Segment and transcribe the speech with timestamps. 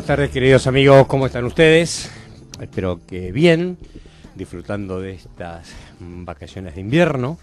[0.00, 2.10] buenas tardes, queridos amigos, ¿cómo están ustedes?
[2.58, 3.76] Espero que bien,
[4.34, 7.38] disfrutando de estas vacaciones de invierno,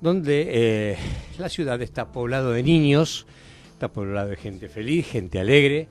[0.00, 0.96] donde eh,
[1.38, 3.24] la ciudad está poblado de niños,
[3.70, 5.86] está poblado de gente feliz, gente alegre,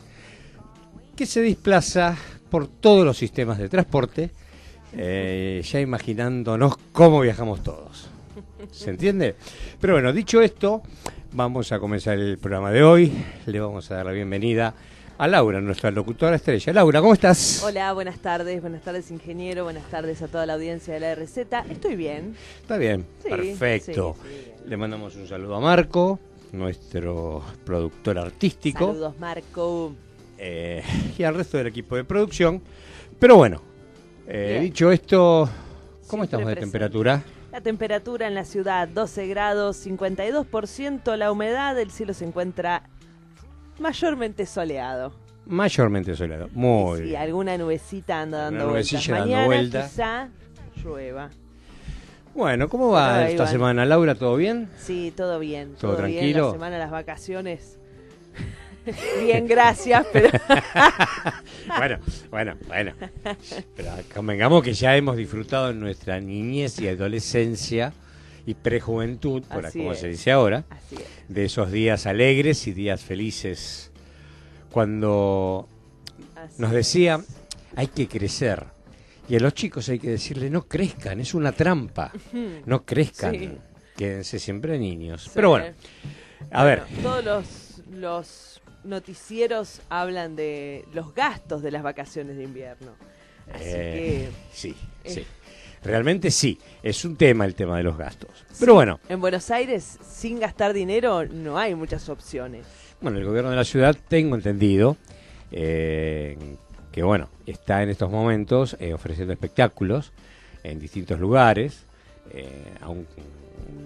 [1.15, 2.17] que se desplaza
[2.49, 4.31] por todos los sistemas de transporte,
[4.97, 8.09] eh, ya imaginándonos cómo viajamos todos.
[8.69, 9.35] ¿Se entiende?
[9.79, 10.81] Pero bueno, dicho esto,
[11.31, 13.13] vamos a comenzar el programa de hoy.
[13.45, 16.73] Le vamos a dar la bienvenida a Laura, nuestra locutora estrella.
[16.73, 17.63] Laura, ¿cómo estás?
[17.63, 21.37] Hola, buenas tardes, buenas tardes ingeniero, buenas tardes a toda la audiencia de la RZ.
[21.69, 22.35] Estoy bien.
[22.61, 24.15] Está bien, Sí, perfecto.
[24.23, 24.51] sí, sí.
[24.69, 26.19] Le mandamos un saludo a Marco,
[26.51, 29.93] nuestro productor artístico, Saludos Marco.
[30.37, 30.83] eh,
[31.17, 32.61] y al resto del equipo de producción.
[33.19, 33.61] Pero bueno,
[34.27, 35.49] eh, dicho esto,
[36.07, 36.59] ¿cómo Siempre estamos de presente.
[36.59, 37.23] temperatura?
[37.51, 42.83] La temperatura en la ciudad 12 grados, 52% la humedad, el cielo se encuentra
[43.79, 45.13] mayormente soleado.
[45.45, 46.49] Mayormente soleado.
[46.53, 47.21] Muy Sí, bien.
[47.21, 49.07] alguna nubecita anda Una dando vueltas.
[49.07, 49.83] dando Mañana vuelta.
[49.87, 50.29] quizá
[50.83, 51.29] llueva.
[52.33, 53.51] Bueno, ¿cómo va esta van.
[53.51, 54.15] semana, Laura?
[54.15, 54.69] ¿Todo bien?
[54.77, 55.75] Sí, todo bien.
[55.79, 56.13] ¿Todo bien.
[56.13, 56.47] tranquilo?
[56.47, 57.77] La semana, las vacaciones.
[59.23, 60.29] bien, gracias, pero
[61.77, 61.97] bueno,
[62.29, 62.93] bueno, bueno.
[63.75, 67.93] Pero convengamos que ya hemos disfrutado en nuestra niñez y adolescencia
[68.45, 69.99] y prejuventud, por como es.
[69.99, 71.03] se dice ahora, así es.
[71.27, 73.91] de esos días alegres y días felices,
[74.71, 75.67] cuando
[76.35, 76.75] así nos es.
[76.77, 77.21] decía,
[77.75, 78.65] hay que crecer.
[79.27, 82.11] Y a los chicos hay que decirle, no crezcan, es una trampa.
[82.65, 83.51] No crezcan, Sí.
[83.97, 85.23] quédense siempre niños.
[85.23, 85.29] Sí.
[85.33, 85.65] Pero bueno,
[86.51, 92.91] a ver, todos los, los noticieros hablan de los gastos de las vacaciones de invierno.
[93.51, 95.09] Así eh, sí, eh.
[95.11, 95.25] sí.
[95.85, 98.31] Realmente sí, es un tema el tema de los gastos.
[98.59, 102.65] Pero bueno, en Buenos Aires, sin gastar dinero, no hay muchas opciones.
[103.01, 104.97] Bueno, el gobierno de la ciudad, tengo entendido,
[105.51, 106.37] eh,
[106.91, 110.11] que bueno, está en estos momentos eh, ofreciendo espectáculos
[110.63, 111.83] en distintos lugares,
[112.31, 112.47] eh,
[112.81, 113.05] a un-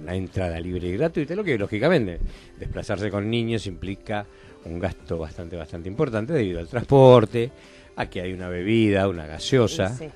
[0.01, 2.19] una entrada libre y gratuita, lo que lógicamente
[2.57, 4.25] desplazarse con niños implica
[4.65, 7.51] un gasto bastante, bastante importante debido al transporte,
[7.95, 9.89] a que hay una bebida, una gaseosa.
[9.95, 10.07] Sí.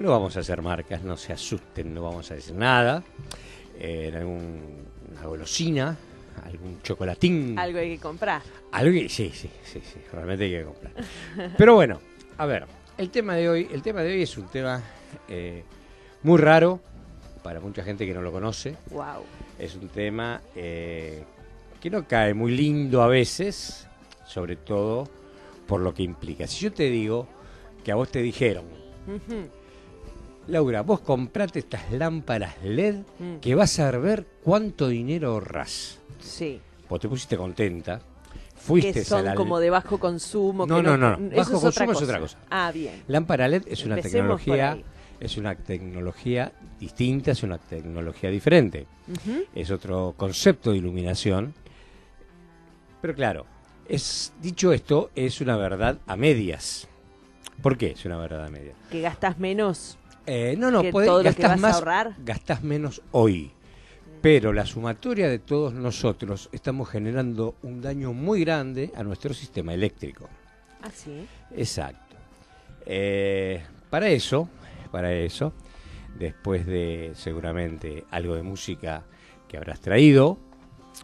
[0.00, 3.02] No vamos a hacer marcas, no se asusten, no vamos a decir nada.
[3.78, 5.94] Eh, en algún, una golosina,
[6.42, 7.58] algún chocolatín.
[7.58, 8.40] Algo hay que comprar.
[8.72, 10.94] Algo que, sí, sí, sí, sí, realmente hay que comprar.
[11.58, 12.00] Pero bueno,
[12.38, 12.64] a ver,
[12.96, 14.82] el tema de hoy, el tema de hoy es un tema
[15.28, 15.64] eh,
[16.22, 16.80] muy raro
[17.42, 18.76] para mucha gente que no lo conoce.
[18.90, 19.22] Wow.
[19.58, 21.24] Es un tema eh,
[21.78, 23.86] que no cae muy lindo a veces,
[24.24, 25.06] sobre todo
[25.66, 26.46] por lo que implica.
[26.46, 27.28] Si yo te digo
[27.84, 28.64] que a vos te dijeron,
[30.48, 33.36] Laura, vos comprate estas lámparas LED Mm.
[33.40, 35.98] que vas a ver cuánto dinero ahorrás.
[36.20, 36.60] Sí.
[36.88, 38.00] Vos te pusiste contenta,
[38.56, 40.66] fuiste Que a son la como de bajo consumo.
[40.66, 41.28] No, que no, no, no.
[41.36, 42.38] Bajo es consumo es otra cosa.
[42.50, 43.02] Ah, bien.
[43.06, 44.82] lámpara LED es una Empecemos tecnología
[45.20, 48.86] es una tecnología distinta, es una tecnología diferente.
[49.54, 51.52] Es otro concepto de iluminación.
[53.02, 53.46] Pero claro,
[53.86, 56.88] es dicho esto, es una verdad a medias.
[57.62, 58.74] ¿Por qué es una verdad a medias?
[58.90, 59.98] Que gastas menos.
[60.26, 62.14] Eh, no, no, podés- todo lo que vas a más, ahorrar.
[62.18, 63.52] gastás menos hoy.
[64.22, 69.72] Pero la sumatoria de todos nosotros estamos generando un daño muy grande a nuestro sistema
[69.72, 70.28] eléctrico.
[70.82, 71.26] Ah, sí.
[71.56, 72.16] Exacto.
[72.84, 74.48] Eh, para eso,
[74.92, 75.52] para eso,
[76.18, 79.04] después de seguramente algo de música
[79.48, 80.38] que habrás traído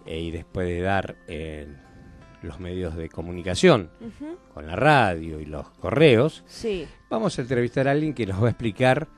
[0.05, 1.79] eh, y después de dar en
[2.47, 3.91] los medios de comunicación
[4.55, 6.87] con la radio y los correos, Sí.
[7.11, 9.09] vamos a entrevistar a alguien que nos va a explicar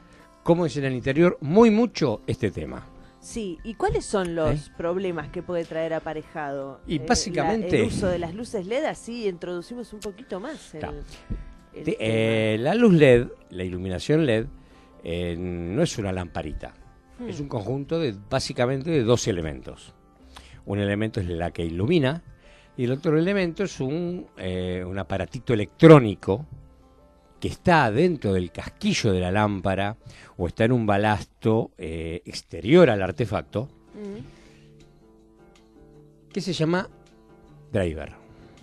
[0.43, 2.87] cómo es en el interior muy mucho este tema.
[3.21, 4.73] Sí, ¿y cuáles son los ¿Eh?
[4.77, 6.81] problemas que puede traer aparejado?
[6.87, 10.75] Y eh, básicamente- la- el uso de las luces LED, así introducimos un poquito más.
[10.75, 11.05] el-
[12.01, 14.47] eh, la luz LED, la iluminación LED,
[15.37, 16.75] no es una lamparita.
[17.19, 17.29] Hmm.
[17.29, 19.95] Es un conjunto de básicamente de dos elementos.
[20.67, 22.23] Un elemento es la que ilumina
[22.79, 26.47] y el otro elemento es un, eh, un aparatito electrónico
[27.41, 29.97] que está dentro del casquillo de la lámpara
[30.37, 34.19] o está en un balasto eh, exterior al artefacto, Mm.
[36.33, 36.89] que se llama
[37.73, 38.13] driver.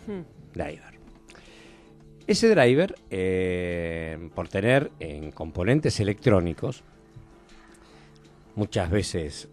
[0.08, 0.22] Hmm.
[0.54, 0.96] driver.
[2.26, 6.84] Ese driver, eh, por tener en componentes electrónicos,
[8.56, 9.50] muchas veces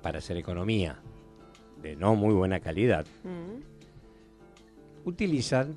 [0.00, 1.02] para hacer economía
[1.82, 3.60] de no muy buena calidad, Mm.
[5.04, 5.76] utilizan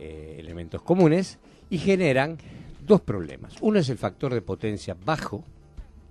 [0.00, 1.38] eh, elementos comunes
[1.70, 2.36] y generan
[2.84, 3.54] dos problemas.
[3.60, 5.44] Uno es el factor de potencia bajo,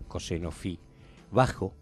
[0.08, 0.80] coseno phi
[1.32, 1.74] bajo,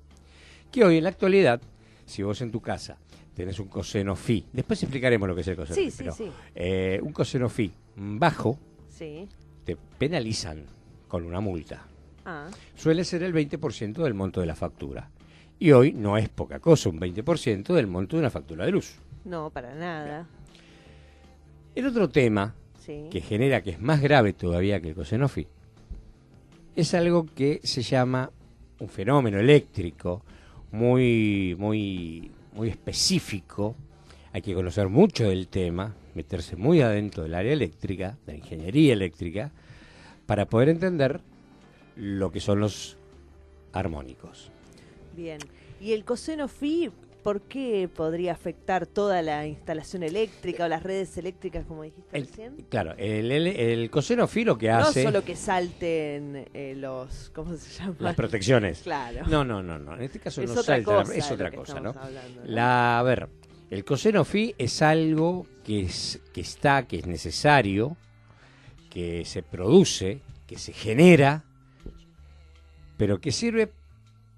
[0.71, 1.62] que hoy en la actualidad,
[2.06, 2.98] si vos en tu casa
[3.36, 6.13] tenés un coseno phi, después explicaremos lo que es el coseno Sí, phi, sí, pero
[6.13, 6.31] sí.
[6.56, 8.57] eh, un coseno phi bajo
[8.89, 9.27] Sí.
[9.63, 10.65] te penalizan
[11.07, 11.86] con una multa.
[12.25, 15.09] Ah, Suele ser el 20% del monto de la factura.
[15.62, 18.96] Y hoy no es poca cosa, un 20% del monto de una factura de luz.
[19.25, 20.28] no, para nada.
[21.75, 23.06] El otro tema Sí.
[23.12, 25.46] que genera que es más grave todavía que el coseno phi
[26.75, 28.31] es algo que se llama
[28.80, 30.24] un fenómeno eléctrico
[30.72, 33.75] muy muy muy específico
[34.34, 38.94] hay que conocer mucho del tema meterse muy adentro del área eléctrica de la ingeniería
[38.94, 39.52] eléctrica
[40.25, 41.22] para poder entender
[41.96, 42.98] lo que son los
[43.74, 44.50] armónicos
[45.16, 45.40] Bien.
[45.80, 46.92] ¿Y el coseno phi,
[47.24, 52.25] por qué podría afectar toda la instalación eléctrica o las redes eléctricas, como dijiste El-
[52.28, 52.56] recién?
[52.69, 57.30] claro el, el, el coseno phi lo que No hace solo que salten eh, los.
[57.36, 57.96] ¿Cómo se llama?
[58.00, 59.25] las protecciones Claro.
[59.28, 61.16] no no no no en este caso es no salta la- cosa.
[61.16, 62.48] es otra cosa no hablando, ¿no?
[62.48, 63.28] La, a ver,
[63.69, 67.96] el coseno phi es algo que, es, que está, que es necesario,
[68.90, 71.44] que se produce, que se genera,
[72.98, 73.72] pero que sirve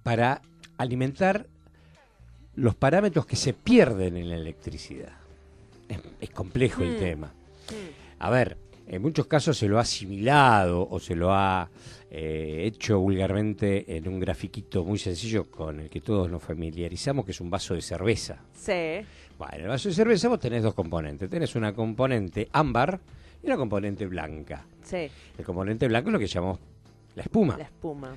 [0.04, 0.42] para
[0.78, 1.48] alimentar
[2.56, 5.14] los parámetros que se pierden en la electricidad.
[5.90, 7.00] Es, es complejo el Hmm.
[7.00, 7.28] tema.
[7.28, 8.20] Mm.
[8.20, 11.70] A ver, en muchos casos se lo ha asimilado o se lo ha
[12.12, 17.32] eh, hecho vulgarmente en un grafiquito muy sencillo con el que todos nos familiarizamos, que
[17.32, 18.38] es un vaso de cerveza.
[18.54, 19.02] Sí.
[19.38, 21.30] Bueno, en el vaso de cerveza vos tenés dos componentes.
[21.30, 23.00] Tenés una componente ámbar
[23.42, 24.64] y una componente blanca.
[24.84, 25.10] Sí.
[25.38, 26.60] El componente blanco es lo que llamamos
[27.16, 27.58] la espuma.
[27.58, 28.16] La espuma.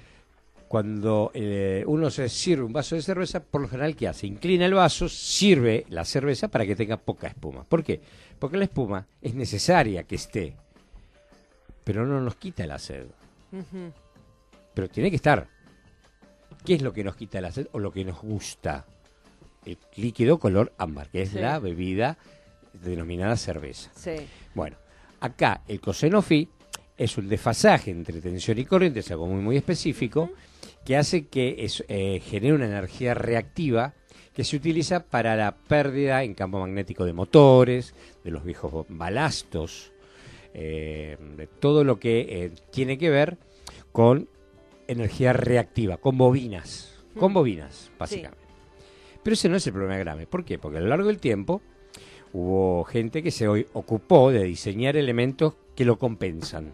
[0.69, 4.27] Cuando eh, uno se sirve un vaso de cerveza, por lo general, ¿qué hace?
[4.27, 7.63] Inclina el vaso, sirve la cerveza para que tenga poca espuma.
[7.65, 8.01] ¿Por qué?
[8.39, 10.57] Porque la espuma es necesaria que esté,
[11.85, 13.07] pero no nos quita la sed.
[14.75, 15.47] Pero tiene que estar.
[16.65, 18.85] ¿Qué es lo que nos quita la sed o lo que nos gusta?
[19.65, 21.39] El líquido color ámbar, que es Sí.
[21.39, 22.19] la bebida
[22.73, 23.91] denominada cerveza.
[23.95, 24.17] Sí.
[24.55, 24.77] Bueno,
[25.21, 26.49] acá el coseno phi
[26.99, 30.31] es un desfasaje entre tensión y corriente, es algo muy muy específico,
[30.87, 33.95] que hace que es, eh, genere una energía reactiva
[34.33, 37.93] que se utiliza para la pérdida en campo magnético de motores,
[38.23, 39.93] de los viejos balastos,
[40.55, 43.37] eh, de todo lo que eh, tiene que ver
[43.91, 44.29] con
[44.87, 48.47] energía reactiva, con bobinas, con bobinas, básicamente.
[49.25, 50.29] Pero ese no es el problema grave.
[50.29, 50.57] ¿Por qué?
[50.57, 51.63] Porque a lo largo del tiempo
[52.33, 56.73] hubo gente que se hoy ocupó de diseñar elementos que lo compensan.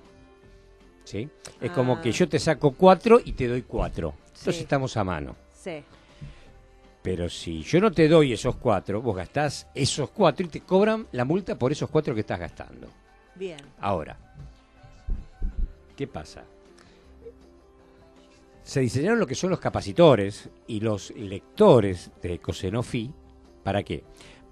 [1.04, 1.28] ¿Sí?
[1.60, 2.00] Es como Ah.
[2.00, 4.14] que yo te saco cuatro y te doy cuatro.
[4.28, 5.37] Entonces estamos a mano.
[5.54, 5.82] Sí.
[7.02, 11.06] Pero si yo no te doy esos cuatro, vos gastás esos cuatro y te cobran
[11.12, 12.88] la multa por esos cuatro que estás gastando.
[13.34, 13.58] Bien.
[13.81, 14.16] Ahora,
[15.96, 16.44] ¿qué pasa?
[18.62, 23.10] Se diseñaron lo que son los capacitores y los lectores de coseno phi.
[23.65, 24.05] ¿Para qué?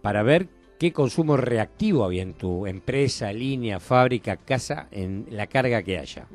[0.03, 0.49] Para ver
[0.81, 6.27] qué consumo reactivo había en tu empresa, línea, fábrica, casa, en la carga que haya.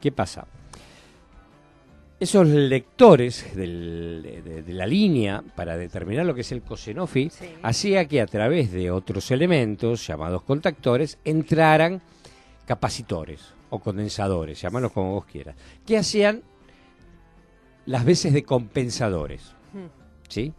[0.00, 0.46] ¿Qué pasa?
[2.20, 7.46] Esos lectores del- de, la línea para determinar lo que es el coseno phi Sí.
[7.64, 12.00] hacía que a través de otros elementos llamados contactores entraran
[12.64, 16.42] capacitores o condensadores, llámalos como vos quieras, que hacían
[17.86, 19.52] las veces de compensadores.
[20.28, 20.52] ¿Sí?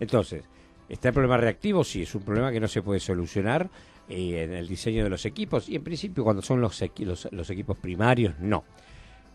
[0.00, 0.44] Entonces,
[0.88, 1.84] ¿está el problema reactivo?
[1.84, 3.68] Sí, es un problema que no se puede solucionar
[4.08, 7.28] eh, en el diseño de los equipos y en principio cuando son los, equi- los,
[7.32, 8.64] los equipos primarios, no.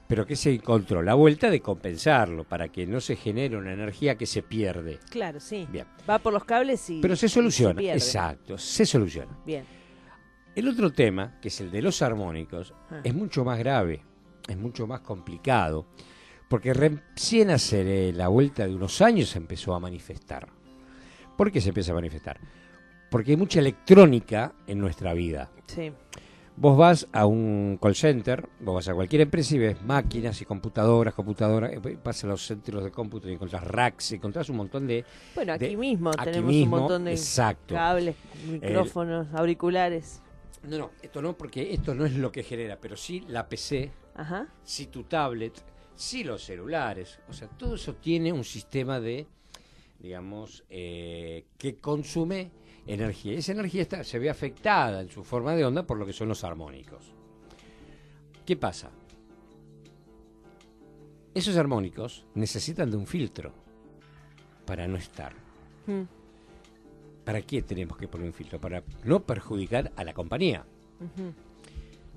[0.08, 4.16] Pero que se encontró la vuelta de compensarlo para que no se genere una energía
[4.16, 5.00] que se pierde.
[5.10, 5.66] Claro, sí.
[5.72, 5.86] Bien.
[6.08, 7.00] Va por los cables y.
[7.02, 9.32] Pero se soluciona, exacto, se soluciona.
[9.46, 9.64] Bien.
[10.56, 13.00] El otro tema, que es el de los armónicos, Ah.
[13.04, 14.04] es mucho más grave,
[14.48, 15.88] es mucho más complicado,
[16.50, 20.48] porque recién hace la vuelta de unos años se empezó a manifestar.
[21.38, 22.40] ¿Por qué se empieza a manifestar?
[23.10, 25.52] Porque hay mucha electrónica en nuestra vida.
[25.68, 25.92] Sí.
[26.56, 30.46] Vos vas a un call center, vos vas a cualquier empresa y ves máquinas y
[30.46, 34.58] computadoras, computadoras, eh, vas a los centros de cómputo y encontrás racks, y encontrás un
[34.58, 35.04] montón de...
[35.34, 37.74] Bueno, aquí de- mismo aquí tenemos mismo, un montón de exacto.
[37.74, 38.16] cables,
[38.48, 40.22] micrófonos, auriculares.
[40.68, 43.92] No, no, esto no, porque esto no es lo que genera, pero sí la PC,
[44.16, 44.48] Ajá.
[44.64, 45.54] sí tu tablet,
[45.96, 47.20] sí los celulares.
[47.28, 49.26] O sea, todo eso tiene un sistema de,
[50.04, 52.52] digamos, eh, que consume
[52.86, 53.40] energía.
[53.40, 56.28] Esa energía está, se ve afectada en su forma de onda por lo que son
[56.28, 57.14] los armónicos.
[58.46, 58.92] ¿Qué pasa?
[61.34, 63.54] Esos armónicos necesitan de un filtro
[64.66, 65.34] para no estar.
[65.88, 66.04] Mm.
[67.24, 68.60] ¿Para qué tenemos que poner un filtro?
[68.60, 70.66] Para no perjudicar a la compañía.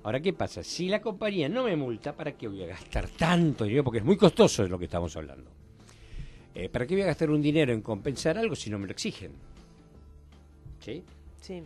[0.03, 0.65] Ahora, ¿qué pasa?
[0.65, 3.85] Si la compañía no me multa, ¿para qué voy a gastar tanto dinero?
[3.85, 5.56] Porque es muy costoso de lo que estamos hablando.
[6.59, 8.93] Eh, ¿Para qué voy a gastar un dinero en compensar algo si no me lo
[8.93, 9.33] exigen?
[10.81, 11.05] ¿Sí?
[11.43, 11.63] Sí.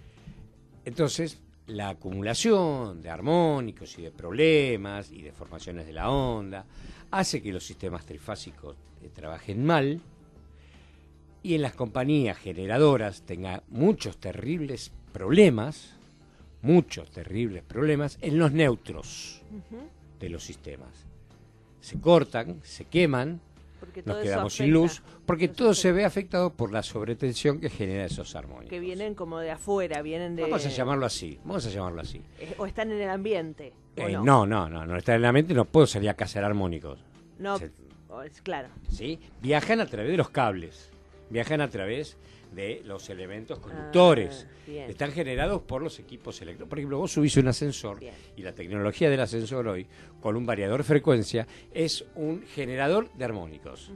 [0.84, 6.66] Entonces, la acumulación de armónicos y de problemas y de formaciones de la onda
[7.12, 10.00] hace que los sistemas trifásicos eh, trabajen mal
[11.44, 15.94] y en las compañías generadoras tenga muchos terribles problemas,
[16.62, 19.42] muchos terribles problemas en los neutros
[20.18, 21.06] de los sistemas.
[21.80, 23.40] Se cortan, se queman,
[23.80, 25.82] Porque nos todo eso quedamos sin luz, porque todo afecta.
[25.82, 28.68] se ve afectado por la sobretensión que genera esos armónicos.
[28.70, 30.42] Que vienen como de afuera, vienen de...
[30.42, 32.22] Vamos a llamarlo así, vamos a llamarlo así.
[32.38, 33.72] Eh, O están en el ambiente.
[33.96, 34.22] ¿o Eh, no?
[34.24, 37.00] no, no, no, no está en la mente, no puedo salir a cazar armónicos.
[37.38, 37.70] No, Se-
[38.42, 38.68] claro.
[38.88, 39.18] ¿sí?
[39.40, 40.90] Viajan a través de los cables,
[41.30, 42.18] viajan a través
[42.52, 44.46] de los elementos conductores.
[44.48, 44.90] Ah, bien.
[44.90, 46.68] Están generados por los equipos electrónicos.
[46.68, 48.14] Por ejemplo, vos subís un ascensor Bien.
[48.36, 49.86] y la tecnología del ascensor hoy,
[50.20, 53.90] con un variador de frecuencia, es un generador de armónicos.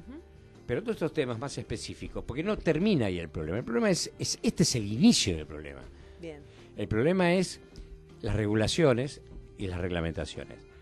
[0.66, 3.58] Pero todos estos temas más específicos, porque no termina ahí el problema.
[3.58, 5.82] El problema es, es este es el inicio del problema.
[6.20, 6.40] Bien.
[6.76, 7.60] El problema es
[8.22, 9.20] las regulaciones
[9.58, 10.73] y las reglamentaciones.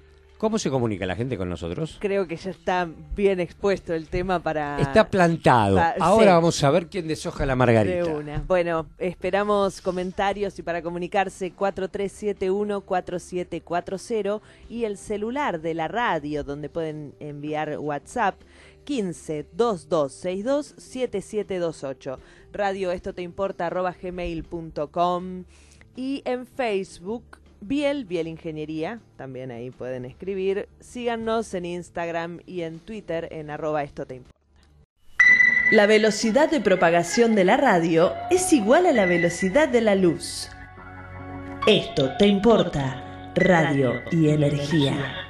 [0.43, 1.99] ¿Cómo se comunica la gente con nosotros?
[2.01, 4.81] Creo que ya está bien expuesto el tema para...
[4.81, 5.77] Está plantado.
[5.77, 6.33] pa- Ahora sí.
[6.33, 7.95] vamos a ver quién deshoja la margarita.
[7.95, 8.43] De una.
[8.49, 17.15] Bueno, esperamos comentarios y para comunicarse 4371-4740 y el celular de la radio donde pueden
[17.21, 18.35] enviar WhatsApp
[18.83, 22.19] 15 2262 7728.
[22.53, 25.45] Radio esto te importa arroba gmail.com
[25.95, 30.69] y en Facebook Biel, Biel Ingeniería, también ahí pueden escribir.
[30.81, 34.37] Síganos en Instagram y en Twitter en arroba esto te importa.
[35.71, 40.50] La velocidad de propagación de la radio es igual a la velocidad de la luz.
[41.69, 45.28] Esto te importa, radio y energía.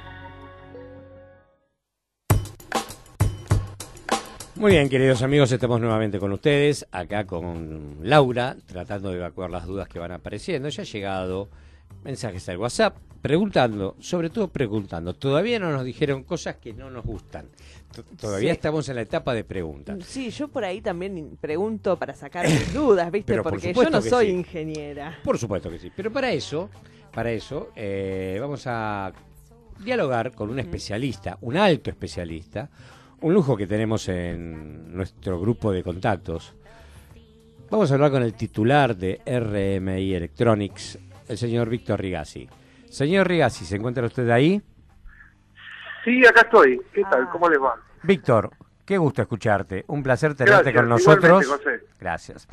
[4.55, 9.67] Muy bien, queridos amigos, estamos nuevamente con ustedes, acá con Laura, tratando de evacuar las
[9.67, 10.69] dudas que van apareciendo.
[10.69, 11.49] Ya ha llegado
[12.03, 15.13] mensajes al WhatsApp preguntando, sobre todo preguntando.
[15.13, 17.45] Todavía no nos dijeron cosas que no nos gustan.
[17.95, 18.55] T- Todavía Sí.
[18.55, 20.03] estamos en la etapa de preguntas.
[20.05, 23.31] Sí, yo por ahí también pregunto para sacar mis dudas, ¿viste?
[23.31, 24.31] Pero por Porque yo no soy sí.
[24.33, 25.17] ingeniera.
[25.23, 25.91] Por supuesto que sí.
[25.95, 26.69] Pero para eso,
[27.13, 29.13] para eso, eh, vamos a
[29.83, 32.69] dialogar con un especialista, un alto especialista,
[33.21, 36.53] un lujo que tenemos en nuestro grupo de contactos.
[37.69, 40.99] Vamos a hablar con el titular de RMI Electronics,
[41.33, 42.47] el señor Víctor Rigasi.
[42.89, 44.61] Señor Rigasi, ¿se encuentra usted ahí?
[46.05, 46.79] Sí, acá estoy.
[46.93, 47.23] ¿Qué tal?
[47.23, 47.29] Ah.
[47.31, 47.75] ¿Cómo les va?
[48.03, 48.51] Víctor,
[48.85, 49.83] qué gusto escucharte.
[49.87, 51.47] Un placer tenerte Gracias, con nosotros.
[51.47, 51.81] José.
[51.99, 52.47] Gracias.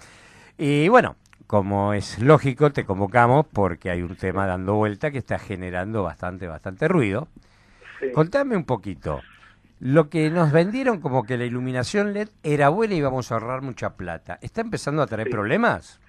[0.57, 5.39] Y bueno, como es lógico, te convocamos porque hay un tema dando vuelta que está
[5.39, 7.29] generando bastante, bastante ruido.
[8.01, 8.13] Sí.
[8.13, 9.21] Contame un poquito.
[9.81, 13.63] Lo que nos vendieron como que la iluminación LED era buena y íbamos a ahorrar
[13.63, 14.39] mucha plata.
[14.43, 15.33] ¿Está empezando a traer Sí.
[15.33, 16.00] problemas?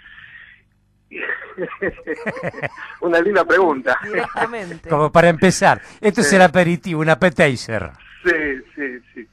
[3.02, 3.98] Una linda pregunta.
[4.04, 4.90] Directamente.
[4.90, 7.92] Como para empezar, esto es el aperitivo, un appetizer.
[8.24, 8.32] Sí,
[8.76, 9.28] sí, sí.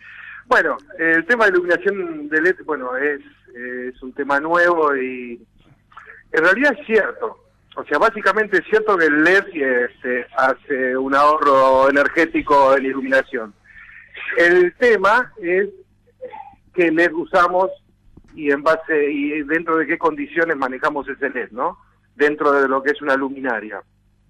[0.46, 3.20] Bueno, el tema de iluminación de LED, bueno, es,
[3.54, 5.40] es un tema nuevo y
[6.32, 7.44] en realidad es cierto.
[7.76, 13.54] O sea, básicamente es cierto que el LED este, hace un ahorro energético en iluminación.
[14.36, 15.68] El tema es
[16.74, 17.70] qué LED usamos
[18.38, 21.78] y en base y dentro de qué condiciones manejamos ese LED, ¿no?
[22.14, 23.82] Dentro de lo que es una luminaria.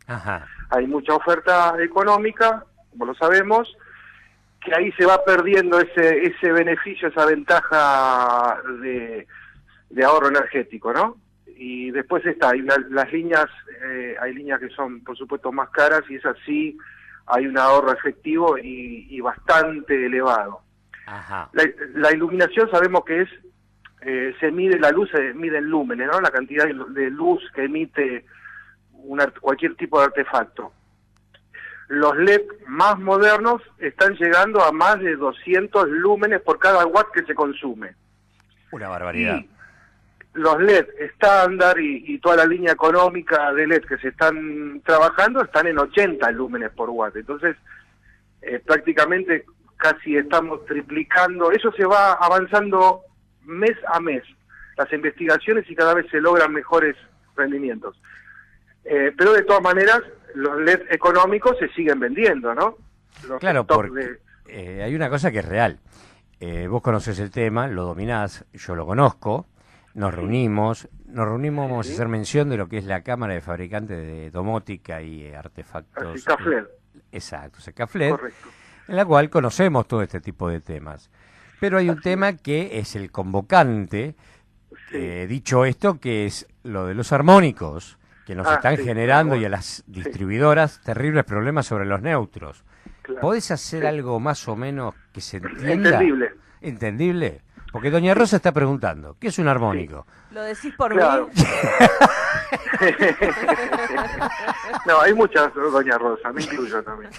[0.06, 0.46] Ajá.
[0.70, 3.76] hay mucha oferta económica, como lo sabemos,
[4.64, 9.26] que ahí se va perdiendo ese ese beneficio, esa ventaja de,
[9.90, 11.16] de ahorro energético, ¿no?
[11.46, 13.46] Y después está, hay la- las líneas,
[13.84, 16.78] eh, hay líneas que son por supuesto más caras y es así,
[17.26, 20.60] hay un ahorro efectivo y, y bastante elevado.
[21.06, 21.50] Ajá.
[21.52, 23.28] La, la iluminación sabemos que es,
[24.02, 26.20] eh, se mide la luz, se mide en lúmenes, ¿no?
[26.20, 28.24] La cantidad de lu- de luz que emite
[28.92, 30.72] un cualquier tipo de artefacto.
[31.88, 37.22] Los LED más modernos están llegando a más de 200 lúmenes por cada watt que
[37.22, 37.94] se consume.
[38.72, 39.38] Una barbaridad.
[39.38, 39.48] Y
[40.34, 45.66] los LED estándar y, toda la línea económica de LED que se están trabajando están
[45.66, 47.16] en 80 lúmenes por watt.
[47.16, 47.56] Entonces,
[48.42, 49.46] eh, prácticamente
[49.78, 51.50] casi estamos triplicando.
[51.50, 53.00] Eso se va avanzando
[53.48, 54.22] mes a mes,
[54.76, 56.96] las investigaciones y cada vez se logran mejores
[57.36, 58.00] rendimientos.
[58.84, 60.00] Eh, pero de todas maneras,
[60.34, 62.76] los LED económicos se siguen vendiendo, ¿no?
[63.40, 65.80] claro, porque eh, hay una cosa que es real.
[66.68, 69.46] vos conoces el tema, lo dominás, yo lo conozco
[69.98, 73.40] nos reunimos, nos reunimos, vamos a hacer mención de lo que es la Cámara de
[73.40, 76.24] Fabricantes de Domótica y eh, Artefactos.
[77.10, 78.14] Exacto, Secafled,
[78.86, 81.10] en la cual conocemos todo este tipo de temas.
[81.60, 84.14] Pero hay un tema que es el convocante,
[84.92, 89.44] eh, dicho esto, que es lo de los armónicos, que nos ah, están generando y
[89.44, 92.64] a las distribuidoras terribles problemas sobre los neutros.
[93.20, 95.90] ¿Podés hacer algo más o menos que se entienda?
[95.90, 96.30] Entendible.
[96.60, 97.40] ¿Entendible?
[97.70, 100.06] Porque Doña Rosa está preguntando, ¿qué es un armónico?
[100.30, 101.02] ¿Lo decís por mí?
[104.86, 107.10] no, hay muchas Doña Rosa, me incluyo también.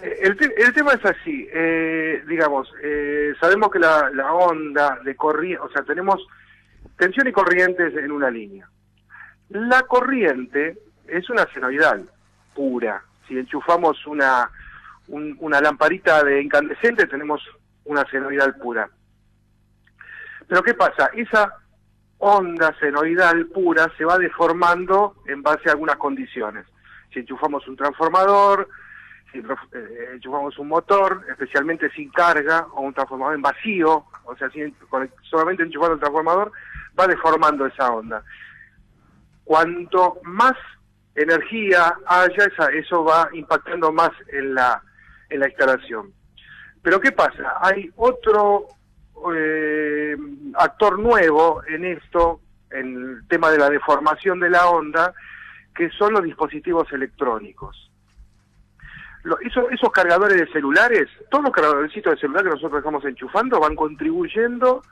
[0.00, 5.82] El, tema es así, eh, digamos, eh, sabemos que la, onda de corriente, o sea,
[5.82, 6.26] tenemos
[6.96, 8.66] tensión y corrientes en una línea.
[9.50, 10.78] La corriente
[11.08, 12.08] es una senoidal
[12.54, 13.02] pura.
[13.28, 14.50] Si enchufamos una,
[15.08, 17.42] una lamparita de incandescente, tenemos
[17.84, 18.88] una senoidal pura
[20.50, 21.08] pero ¿qué pasa?
[21.14, 21.54] Esa
[22.18, 26.66] onda senoidal pura se va deformando en base a algunas condiciones.
[27.14, 28.68] Si enchufamos un transformador,
[29.30, 34.50] si eh, enchufamos un motor, especialmente sin carga, o un transformador en vacío, o sea,
[34.50, 34.74] si
[35.22, 36.50] solamente enchufando el transformador,
[36.98, 38.24] va deformando esa onda.
[39.44, 40.54] Cuanto más
[41.14, 44.82] energía haya, eso va impactando más en la,
[45.28, 46.12] en la instalación.
[46.82, 47.54] Pero ¿qué pasa?
[47.60, 48.66] Hay otro
[49.34, 50.16] eh,
[50.54, 55.12] actor nuevo en esto, en el tema de la deformación de la onda,
[55.74, 57.90] que son los dispositivos electrónicos.
[59.42, 64.82] esos, cargadores de celulares, todos los cargadores de celular que nosotros estamos enchufando van contribuyendo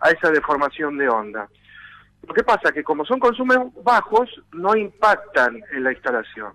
[0.00, 1.48] a esa deformación de onda.
[2.26, 6.52] Lo que pasa es que como son consumos bajos, no impactan en la instalación.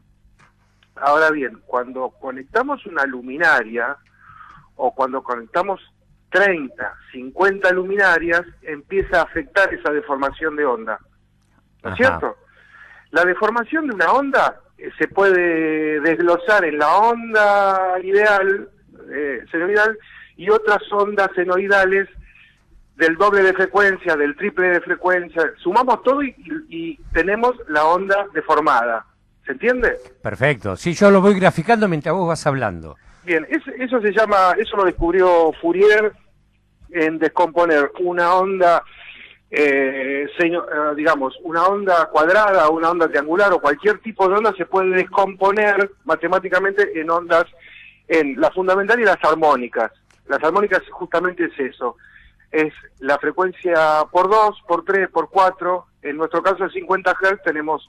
[0.95, 3.97] Ahora bien, cuando conectamos una luminaria
[4.75, 5.81] o cuando conectamos
[6.35, 10.99] 30, 50 luminarias, empieza a afectar esa deformación de onda.
[11.81, 12.35] ¿No es cierto?
[13.11, 18.67] La deformación de una onda eh, se puede desglosar en la onda ideal,
[19.13, 19.97] eh, senoidal,
[20.35, 22.09] y otras ondas senoidales
[22.97, 25.53] del doble de frecuencia, del triple de frecuencia.
[25.63, 29.05] Sumamos todo y, tenemos la onda deformada.
[29.45, 29.93] ¿Se entiende?
[30.21, 30.75] Perfecto.
[30.75, 32.97] Sí, yo lo voy graficando mientras vos vas hablando.
[33.23, 36.11] Bien, eso se llama, eso lo descubrió Fourier
[36.95, 38.83] en descomponer una onda,
[39.51, 40.51] eh, eh,
[40.95, 45.91] digamos, una onda cuadrada, una onda triangular o cualquier tipo de onda se puede descomponer
[46.05, 47.45] matemáticamente en ondas,
[48.07, 49.91] en la fundamental y las armónicas.
[50.27, 51.97] Las armónicas justamente es eso,
[52.51, 57.43] es la frecuencia por 2, por 3, por 4, en nuestro caso de 50 Hz
[57.43, 57.87] tenemos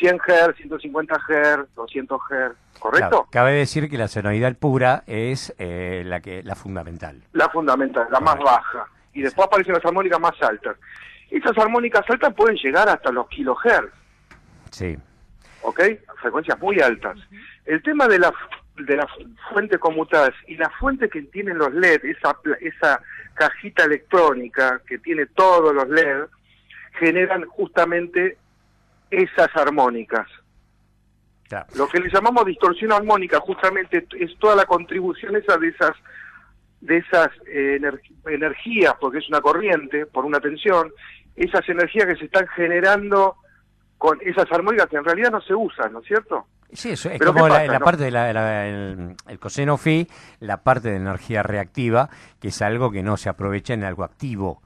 [0.00, 3.28] 100 Hz, 150 Hz, 200 Hz, ¿correcto?
[3.30, 7.22] cabe decir que la senoidal pura es eh, la que la fundamental.
[7.32, 8.86] La fundamental, la más baja.
[9.12, 10.76] Y después aparecen las armónicas más altas.
[11.30, 13.92] Esas armónicas altas pueden llegar hasta los kilohertz.
[14.70, 14.96] Sí.
[15.62, 15.80] ¿Ok?
[16.20, 17.18] Frecuencias muy altas.
[17.66, 18.32] El tema de la
[18.76, 19.06] de la
[19.52, 23.02] fuente conmutadas y la fuente que tienen los LED, esa, esa
[23.34, 26.24] cajita electrónica que tiene todos los LED,
[26.98, 28.38] generan justamente
[29.10, 30.26] esas armónicas.
[31.74, 35.92] Lo que le llamamos distorsión armónica justamente es toda la contribución esa de esas
[36.80, 37.78] de esas eh,
[38.26, 40.90] energías, porque es una corriente, por una tensión,
[41.36, 43.36] esas energías que se están generando
[43.98, 46.46] con esas armónicas que en realidad no se usan, ¿no es cierto?
[46.72, 50.06] Sí, eso es como la, parte de la, el, el, coseno phi,
[50.38, 52.08] la parte de energía reactiva,
[52.40, 54.62] que es algo que no se aprovecha en algo activo.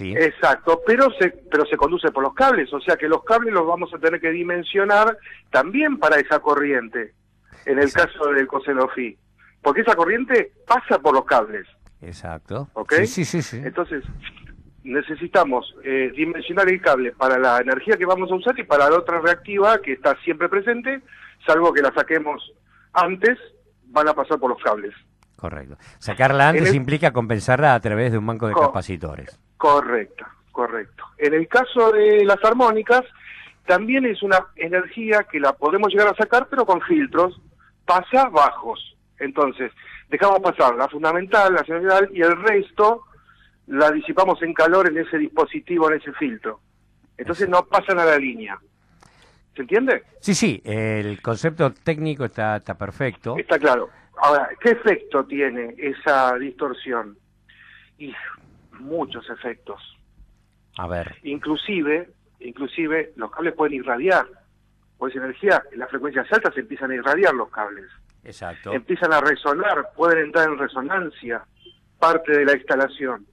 [0.00, 3.66] Exacto, pero se, pero se conduce por los cables, o sea que los cables los
[3.66, 5.18] vamos a tener que dimensionar
[5.50, 7.14] también para esa corriente,
[7.66, 9.16] en el caso del coseno phi,
[9.62, 11.66] porque esa corriente pasa por los cables.
[12.00, 12.68] Exacto.
[12.74, 12.94] ¿Ok?
[13.06, 13.60] Sí, sí, sí.
[13.64, 14.04] Entonces,
[14.84, 18.98] necesitamos eh, dimensionar el cable para la energía que vamos a usar y para la
[18.98, 21.02] otra reactiva que está siempre presente,
[21.44, 22.52] salvo que la saquemos
[22.92, 23.36] antes,
[23.86, 24.94] van a pasar por los cables.
[25.36, 25.76] Correcto.
[25.98, 29.38] Sacarla antes implica compensarla a través de un banco de capacitores.
[29.58, 31.04] Correcto, correcto.
[31.18, 33.02] En el caso de las armónicas,
[33.66, 37.38] también es una energía que la podemos llegar a sacar, pero con filtros,
[37.84, 38.96] pasa bajos.
[39.18, 39.72] Entonces,
[40.08, 43.04] dejamos pasar la fundamental, la general, y el resto
[43.66, 46.60] la disipamos en calor en ese dispositivo, en ese filtro.
[47.18, 48.58] Entonces no pasan a la línea.
[49.54, 50.04] ¿Se entiende?
[50.20, 53.36] Sí, sí, el concepto técnico está, está perfecto.
[53.36, 53.90] Está claro.
[54.16, 57.18] Ahora, ¿qué efecto tiene esa distorsión?
[57.98, 58.14] Y
[58.80, 59.80] muchos efectos.
[60.76, 61.16] A ver.
[61.22, 62.10] Inclusive,
[62.40, 64.26] inclusive los cables pueden irradiar.
[64.96, 67.86] Por esa energía, en las frecuencias altas empiezan a irradiar los cables.
[68.24, 68.72] Exacto.
[68.72, 71.44] Empiezan a resonar, pueden entrar en resonancia
[71.98, 73.26] parte de la instalación.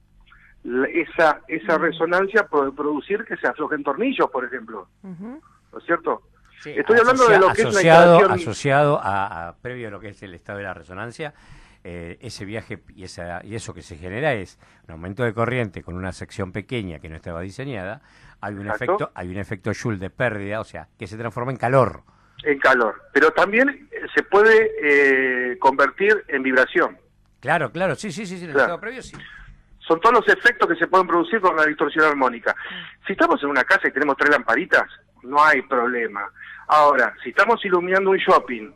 [0.92, 4.88] esa esa resonancia puede producir que se aflojen tornillos, por ejemplo.
[5.02, 6.22] ¿No es cierto?
[6.64, 8.32] Estoy hablando de lo que es la instalación...
[8.32, 11.34] Asociado a, previo a lo que es el estado de la resonancia,
[11.88, 15.84] eh, ese viaje y, esa, y eso que se genera es un aumento de corriente
[15.84, 18.02] con una sección pequeña que no estaba diseñada,
[18.40, 21.58] hay un efecto hay un efecto Joule de pérdida, o sea, que se transforma en
[21.58, 22.02] calor.
[22.42, 26.98] En calor, pero también eh, se puede eh, convertir en vibración.
[27.38, 29.16] Claro, claro, sí, sí, sí, en el estado previo sí.
[29.78, 32.56] Son todos los efectos que se pueden producir con la distorsión armónica.
[33.06, 34.90] Si estamos en una casa y tenemos tres lamparitas,
[35.22, 36.28] no hay problema.
[36.66, 38.72] Ahora, si estamos iluminando un shopping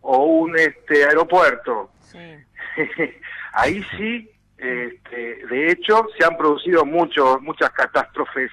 [0.00, 1.90] o un este aeropuerto
[3.52, 8.50] ahí sí, este, de hecho, se han producido muchos, muchas catástrofes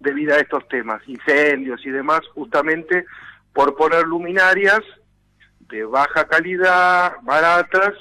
[0.00, 3.04] debido a estos temas, incendios y demás, justamente
[3.52, 4.80] por poner luminarias
[5.60, 7.94] de baja calidad, baratas,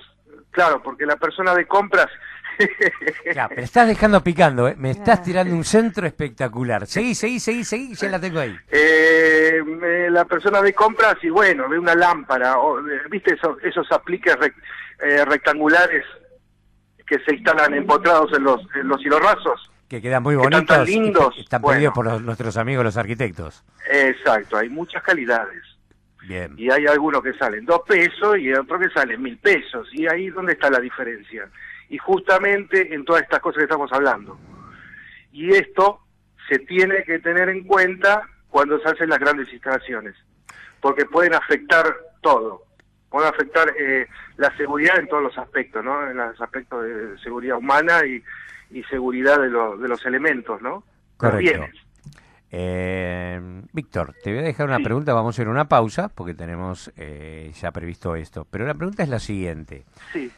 [0.51, 2.09] claro, porque la persona de compras
[3.35, 4.75] Ya, pero estás dejando picando, ¿eh?
[4.77, 6.85] me estás tirando un centro espectacular.
[6.87, 8.55] Seguí, seguí, seguí, seguí, ya la tengo ahí.
[8.69, 9.61] Eh,
[10.09, 14.35] la persona de compras y bueno, ve una lámpara, o, ¿viste esos, esos apliques
[15.03, 16.05] eh, rectangulares
[17.05, 20.61] que se instalan empotrados en los, en los rasos Que quedan muy bonitos.
[20.61, 21.37] Están lindos.
[21.37, 23.63] Están pedidos por nuestros amigos los arquitectos.
[23.91, 25.63] Exacto, hay muchas calidades.
[26.27, 26.53] Bien.
[26.55, 29.89] Y hay algunos que salen dos pesos y otros que salen mil pesos.
[29.91, 31.49] Y ahí es donde está la diferencia
[31.91, 34.39] y justamente en todas estas cosas que estamos hablando.
[35.33, 35.99] Y esto
[36.49, 40.15] se tiene que tener en cuenta cuando se hacen las grandes instalaciones,
[40.79, 41.85] porque pueden afectar
[42.21, 42.63] todo,
[43.11, 46.09] pueden afectar eh, la seguridad en todos los aspectos, ¿no?
[46.09, 48.23] En los aspectos de seguridad humana y,
[48.89, 50.83] seguridad de, de los elementos, ¿no?
[51.17, 51.65] Correcto.
[52.53, 53.39] Eh,
[53.71, 56.91] Víctor, te voy a dejar una pregunta, vamos a ir a una pausa porque tenemos
[56.97, 59.85] eh, ya previsto esto, pero la pregunta es la siguiente.
[60.11, 60.31] Sí.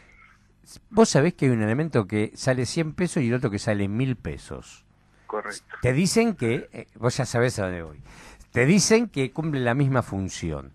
[0.90, 3.88] Vos sabés que hay un elemento que sale 100 pesos y el otro que sale
[3.88, 4.86] 1000 pesos.
[5.26, 5.76] Correcto.
[5.82, 8.00] Te dicen que, eh, vos ya sabés a dónde voy,
[8.52, 10.72] te dicen que cumple la misma función.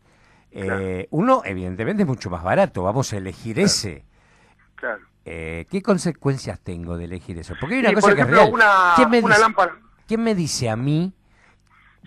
[0.51, 4.05] Eh, uno, evidentemente, es mucho más barato, vamos a elegir ese.
[4.75, 5.03] Claro.
[5.25, 7.55] Eh, ¿Qué consecuencias tengo de elegir eso?
[7.61, 8.53] Porque hay una cosa que es real.
[10.07, 11.13] ¿Quién me dice a mí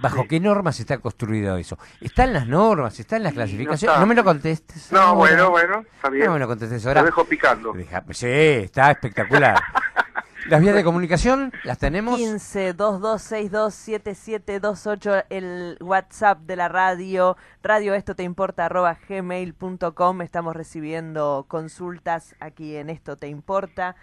[0.01, 1.77] ¿Bajo qué normas está construido eso?
[1.99, 2.99] ¿Están las normas?
[2.99, 3.99] ¿Están las clasificaciones?
[3.99, 4.91] No, me lo contestes.
[4.91, 6.25] No, bueno, bueno, está bien.
[6.25, 7.01] No me lo contestes ahora.
[7.01, 7.73] Te dejo picando.
[8.11, 9.61] sí, está espectacular.
[10.47, 12.17] Las vías de comunicación las tenemos.
[12.17, 14.87] 15 2262
[15.29, 20.21] el WhatsApp de la radio, radio esto te importa arroba gmail.com.
[20.21, 23.95] Estamos recibiendo consultas aquí en Esto te importa.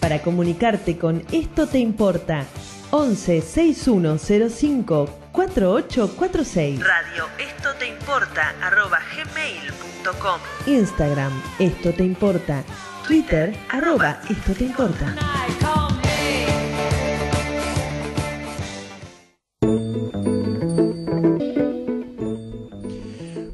[0.00, 2.44] Para comunicarte con Esto te importa
[2.90, 6.80] 11 6105 4846.
[6.80, 10.38] Radio Esto Te Importa arroba gmail.com.
[10.66, 12.62] Instagram Esto Te Importa.
[13.06, 15.14] Twitter arroba Esto Te Importa.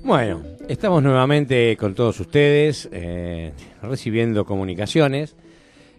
[0.05, 5.37] Bueno, estamos nuevamente con todos ustedes, eh, recibiendo comunicaciones.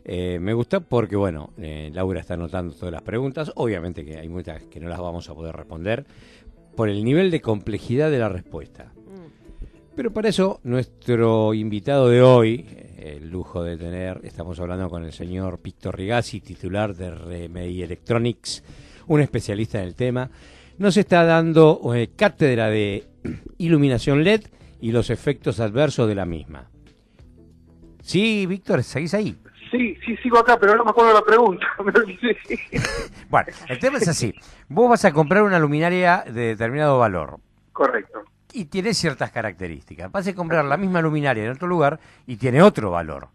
[0.06, 3.52] Eh, me gusta porque, bueno, eh, Laura está anotando todas las preguntas.
[3.56, 6.06] Obviamente que hay muchas que no las vamos a poder responder
[6.76, 8.94] por el nivel de complejidad de la respuesta.
[8.96, 9.41] Mm.
[10.02, 15.04] Pero para eso, nuestro invitado de hoy, eh, el lujo de tener, estamos hablando con
[15.04, 18.64] el señor Víctor Rigazzi, titular de Remedy Electronics,
[19.06, 20.32] un especialista en el tema,
[20.80, 21.80] nos está dando
[22.16, 23.04] cátedra de
[23.60, 24.46] iluminación LED
[24.82, 26.72] y los efectos adversos de la misma.
[28.02, 29.38] Sí, Víctor, ¿seguís ahí?
[29.70, 31.68] Sí, sí, sigo acá, pero no me acuerdo la pregunta.
[33.30, 34.34] bueno, el tema es así.
[34.68, 37.40] Vos vas a comprar una luminaria de determinado valor.
[37.72, 38.31] Correcto.
[38.54, 40.12] Y tiene ciertas características.
[40.12, 43.30] Vas a comprar la misma luminaria en otro lugar y tiene otro valor.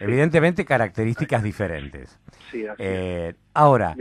[0.00, 2.18] Evidentemente características diferentes.
[2.50, 3.96] Sí, así eh, ahora,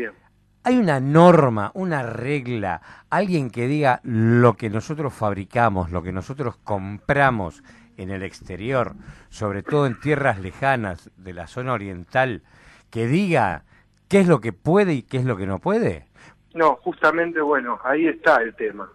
[0.64, 6.58] hay una norma, una regla, alguien que diga lo que nosotros fabricamos, lo que nosotros
[6.58, 7.64] compramos
[7.98, 8.94] en el exterior,
[9.30, 12.44] sobre todo en tierras lejanas de la zona oriental,
[12.92, 13.64] que diga
[14.08, 16.06] qué es lo que puede y qué es lo que no puede?
[16.54, 18.90] No, justamente, bueno, ahí está el tema.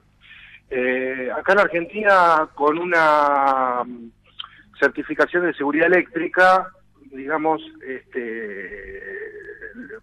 [0.75, 4.11] Eh, acá en Argentina, con una mm,
[4.81, 6.67] certificación de seguridad eléctrica,
[7.11, 9.03] digamos, este,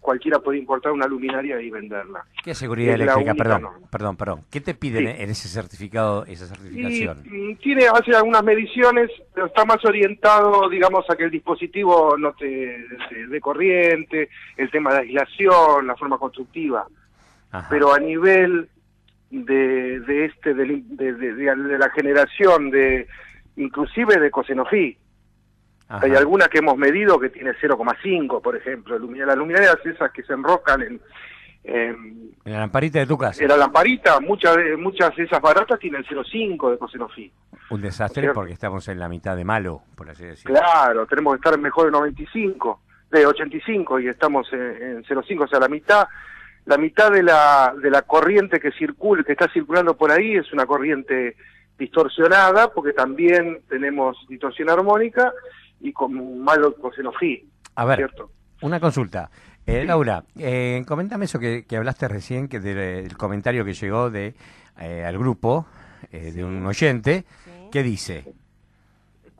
[0.00, 2.24] cualquiera puede importar una luminaria y venderla.
[2.44, 3.34] ¿Qué seguridad eléctrica?
[3.34, 4.44] Perdón, perdón, perdón.
[4.48, 7.24] ¿Qué te piden en ese certificado, esa certificación?
[7.24, 12.32] Y, tiene, hace algunas mediciones, pero está más orientado, digamos, a que el dispositivo no
[12.34, 12.86] te
[13.28, 16.86] dé corriente, el tema de aislación, la forma constructiva.
[17.68, 18.68] Pero a nivel
[19.30, 23.06] de, de este, de, de, la generación de,
[23.56, 24.98] inclusive de Cosenofí,
[25.88, 28.96] hay algunas que hemos medido que tiene 0,5, por ejemplo.
[28.96, 31.00] Las luminarias esas que se enroscan en,
[31.64, 33.42] en, la lamparita de tu casa.
[33.42, 37.32] En la lamparita, muchas de, muchas de esas baratas tienen 0,5 de cosenofi.
[37.70, 40.58] Un desastre porque estamos en la mitad de malo, por así decirlo.
[40.58, 45.60] Claro, tenemos que estar mejor de 95, de 85 y estamos en, 0,5, o sea,
[45.60, 46.06] la mitad
[46.70, 50.52] la mitad de la, de la corriente que circula, que está circulando por ahí es
[50.52, 51.34] una corriente
[51.76, 55.32] distorsionada, porque también tenemos distorsión armónica
[55.80, 57.44] y con malo cosenofí.
[57.74, 58.08] A ver,
[58.62, 59.28] una consulta.
[59.66, 64.34] Eh, Laura, eh, coméntame eso que, hablaste recién, que del comentario que llegó de
[64.80, 65.66] eh, al grupo
[66.12, 67.24] eh, de un oyente,
[67.72, 68.32] ¿qué dice?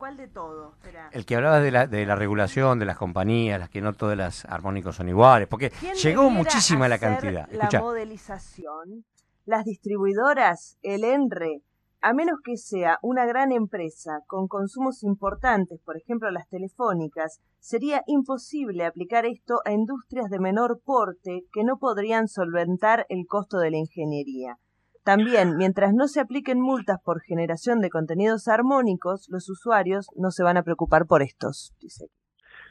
[0.01, 0.73] ¿Cuál de todo?
[1.11, 4.17] El que hablaba de la, de la regulación de las compañías, las que no todas
[4.17, 7.47] las armónicos son iguales, porque llegó muchísima la cantidad.
[7.51, 9.05] La modelización,
[9.45, 11.61] las distribuidoras, el ENRE,
[12.01, 18.01] a menos que sea una gran empresa con consumos importantes, por ejemplo las telefónicas, sería
[18.07, 23.69] imposible aplicar esto a industrias de menor porte que no podrían solventar el costo de
[23.69, 24.57] la ingeniería.
[25.03, 30.43] También, mientras no se apliquen multas por generación de contenidos armónicos, los usuarios no se
[30.43, 32.05] van a preocupar por estos, dice.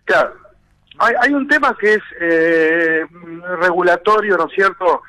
[0.04, 0.34] Claro,
[0.98, 3.04] hay, un tema que es eh,
[3.60, 5.02] regulatorio, ¿no es cierto?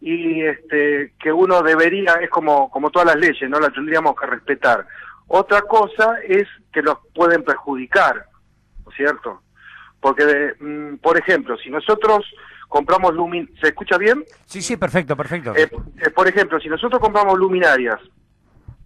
[0.00, 4.26] y este, que uno debería, es como, como todas las leyes, no las tendríamos que
[4.26, 4.86] respetar.
[5.26, 8.26] Otra cosa es que nos pueden perjudicar,
[8.84, 9.42] ¿no es cierto?
[10.00, 12.24] Porque, mm, por ejemplo, si nosotros
[12.68, 13.50] compramos lumin...
[13.60, 14.24] ¿Se escucha bien?
[14.44, 15.56] Sí, sí, perfecto, perfecto.
[15.56, 17.98] Eh, eh, por ejemplo, si nosotros compramos luminarias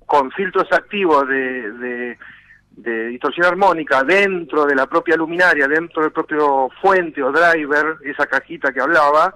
[0.06, 2.18] con filtros activos de, de,
[2.72, 8.26] de, distorsión armónica dentro de la propia luminaria, dentro del propio fuente o driver, esa
[8.26, 9.34] cajita que hablaba,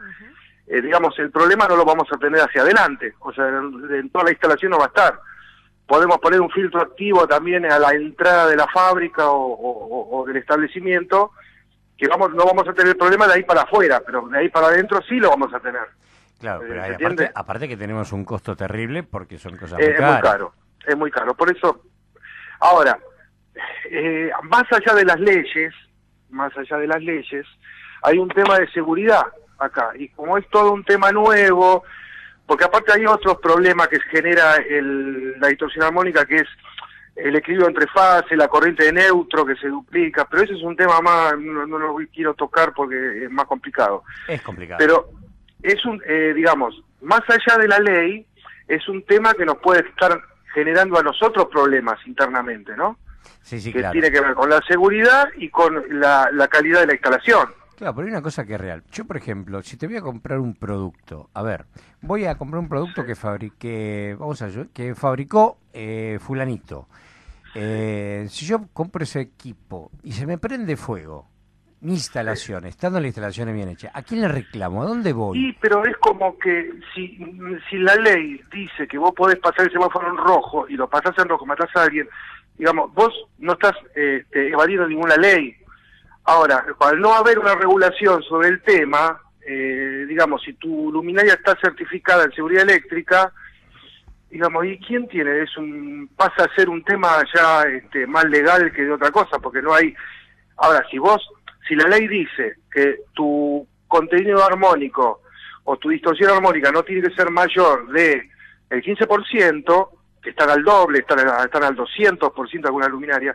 [0.66, 4.24] eh, digamos, el problema no lo vamos a tener hacia adelante, o sea, en, toda
[4.24, 5.20] la instalación no va a estar.
[5.86, 11.30] Podemos poner un filtro activo también a la entrada de la fábrica o, del establecimiento,
[11.96, 14.48] que vamos no vamos a tener el problema de ahí para afuera, pero de ahí
[14.48, 15.86] para adentro sí lo vamos a tener.
[16.38, 20.00] Claro, pero aparte, aparte, que tenemos un costo terrible porque son cosas muy caras.
[20.00, 20.54] Es muy caro,
[20.86, 21.34] es muy caro.
[21.34, 21.82] Por eso,
[22.60, 22.98] ahora,
[23.90, 25.72] eh, más allá de las leyes,
[26.30, 27.46] más allá de las leyes,
[28.02, 29.24] hay un tema de seguridad
[29.58, 29.92] acá.
[29.98, 31.84] Y como es todo un tema nuevo,
[32.46, 36.48] porque aparte hay otros problemas que genera el, la distorsión armónica, que es
[37.16, 40.76] el equilibrio entre fases, la corriente de neutro que se duplica, pero ese es un
[40.76, 44.04] tema más, no, lo quiero tocar porque es más complicado.
[44.28, 44.78] Es complicado.
[44.78, 45.08] Pero
[45.62, 48.26] es un, eh, digamos, más allá de la ley,
[48.68, 50.20] es un tema que nos puede estar
[50.52, 52.98] generando a nosotros problemas internamente, ¿no?
[53.42, 56.86] Sí, sí, que tiene que ver con la seguridad y con la, la calidad de
[56.86, 57.48] la instalación.
[57.76, 58.82] Claro, pero hay una cosa que es real.
[58.90, 61.66] Yo, por ejemplo, si te voy a comprar un producto, a ver,
[62.00, 66.88] voy a comprar un producto que fabrique, vamos a que fabricó eh, fulanito.
[67.58, 71.28] Eh, si yo compro ese equipo y se me prende fuego,
[71.80, 74.82] mi instalación, estando la instalación bien hecha, ¿a quién le reclamo?
[74.82, 75.38] ¿A dónde voy?
[75.38, 77.18] Sí, pero es como que si,
[77.70, 81.16] si la ley dice que vos podés pasar el semáforo en rojo y lo pasás
[81.18, 82.08] en rojo, matás a alguien,
[82.58, 85.56] digamos, vos no estás este, evadiendo ninguna ley
[86.26, 91.56] Ahora, al no haber una regulación sobre el tema, eh, digamos, si tu luminaria está
[91.60, 93.32] certificada en seguridad eléctrica,
[94.30, 95.42] digamos, ¿y quién tiene?
[95.42, 99.38] Es un pasa a ser un tema ya este, más legal que de otra cosa,
[99.38, 99.94] porque no hay.
[100.56, 101.26] Ahora, si vos,
[101.68, 105.22] si la ley dice que tu contenido armónico
[105.64, 108.30] o tu distorsión armónica no tiene que ser mayor de
[108.70, 109.88] el 15%,
[110.22, 113.34] que están al doble, están, están al 200% alguna luminaria,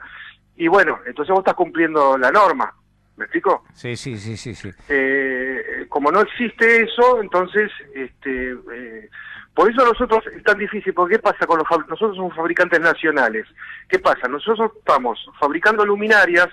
[0.58, 2.74] y bueno, entonces vos estás cumpliendo la norma.
[3.18, 3.64] ¿Me explico?
[3.74, 4.56] Sí, sí, sí, sí.
[4.56, 4.72] sí.
[4.90, 9.10] Eh, como no existe eso, entonces, este, eh,
[9.54, 13.46] por eso nosotros es tan difícil, porque ¿qué pasa con los nosotros somos fabricantes nacionales?
[13.90, 14.28] ¿Qué pasa?
[14.28, 16.48] Nosotros estamos fabricando luminarias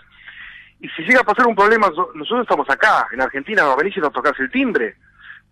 [0.80, 3.92] y si llega a pasar un problema, nosotros estamos acá, en Argentina, va a venir
[3.96, 4.96] y nos tocas el timbre,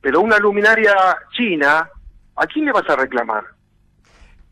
[0.01, 0.95] pero una luminaria
[1.33, 1.89] china,
[2.37, 3.45] ¿a quién le vas a reclamar?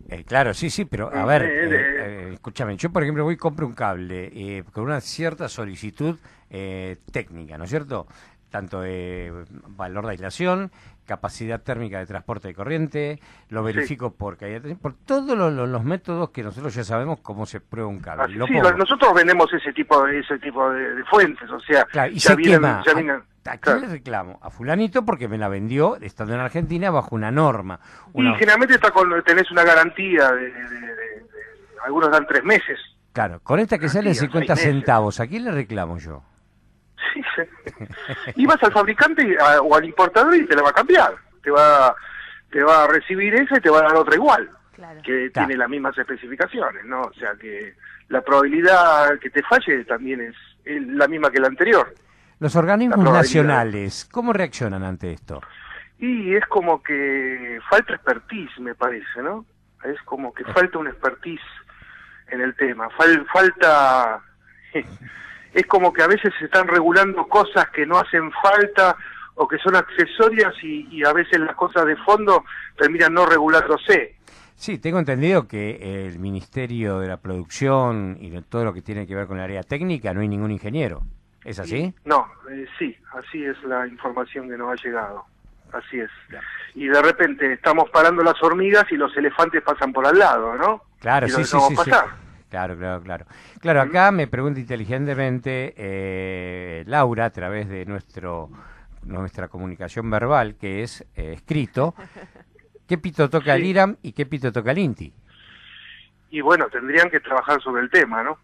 [0.08, 3.66] Eh, claro, sí, sí, pero a ver, eh, escúchame, yo por ejemplo voy y compro
[3.66, 6.18] un cable con una cierta solicitud
[6.50, 8.06] eh, técnica, ¿no es cierto?
[8.50, 9.32] Tanto de
[9.68, 10.70] valor de aislación,
[11.04, 14.38] capacidad térmica de transporte de corriente, lo verifico por
[14.80, 18.34] por todos los, métodos que nosotros ya sabemos cómo se prueba un cable.
[18.46, 22.64] sí, nosotros vendemos ese tipo ese tipo de, fuentes, o sea, ya, vienen,
[23.46, 24.38] ¿A quién le reclamo?
[24.42, 27.78] A fulanito porque me la vendió estando en Argentina bajo una norma.
[28.14, 30.52] Y generalmente está con, tenés una garantía de,
[31.84, 32.78] algunos dan tres meses.
[33.12, 36.22] Claro, con esta que sale 50 centavos, ¿a quién le reclamo yo?
[38.36, 41.14] Y vas al fabricante o al importador y te la va a cambiar.
[41.42, 41.94] Te va,
[42.50, 44.50] te va a recibir esa y te va a dar otra igual.
[45.04, 47.02] Que tiene las mismas especificaciones, ¿no?
[47.02, 47.74] O sea que
[48.08, 51.94] la probabilidad que te falle también es la misma que la anterior.
[52.40, 55.40] Los organismos nacionales, ¿cómo reaccionan ante esto?
[55.98, 59.46] Y es como que falta expertise, me parece, ¿no?
[59.84, 61.40] Es como que falta un expertise
[62.28, 62.88] en el tema.
[62.90, 64.20] falta...
[65.54, 68.96] es como que a veces se están regulando cosas que no hacen falta
[69.36, 72.44] o que son accesorias y, y a veces las cosas de fondo
[72.76, 74.16] terminan no regulándose.
[74.56, 79.06] Sí, tengo entendido que el Ministerio de la Producción y de todo lo que tiene
[79.06, 81.02] que ver con el área técnica no hay ningún ingeniero.
[81.44, 81.92] ¿Es así?
[82.04, 85.24] No, eh, sí, así es la información que nos ha llegado.
[85.72, 86.10] Así es.
[86.74, 90.82] Y de repente estamos parando las hormigas y los elefantes pasan por al lado, ¿no?
[91.00, 91.90] Claro, sí, sí, sí,
[92.54, 93.26] Claro, claro, claro.
[93.60, 98.48] Claro, acá me pregunta inteligentemente eh, Laura, a través de nuestro
[99.02, 101.96] nuestra comunicación verbal, que es eh, escrito,
[102.86, 105.12] ¿qué pito toca el IRAM y qué pito toca el INTI?
[106.30, 108.38] Y bueno, tendrían que trabajar sobre el tema, ¿no?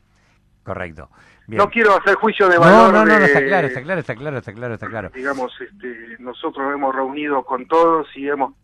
[0.64, 1.08] Correcto.
[1.46, 2.92] No quiero hacer juicio de valor.
[2.92, 5.10] No, no, no, está claro, está claro, está claro, está claro, está claro.
[5.14, 8.54] Digamos, este, nosotros hemos reunido con todos y hemos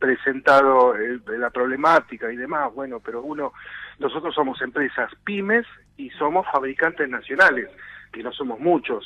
[0.00, 0.94] presentado
[1.38, 3.52] la problemática y demás, bueno, pero uno,
[3.98, 7.70] nosotros somos empresas pymes y somos fabricantes nacionales,
[8.12, 9.04] que no somos muchos.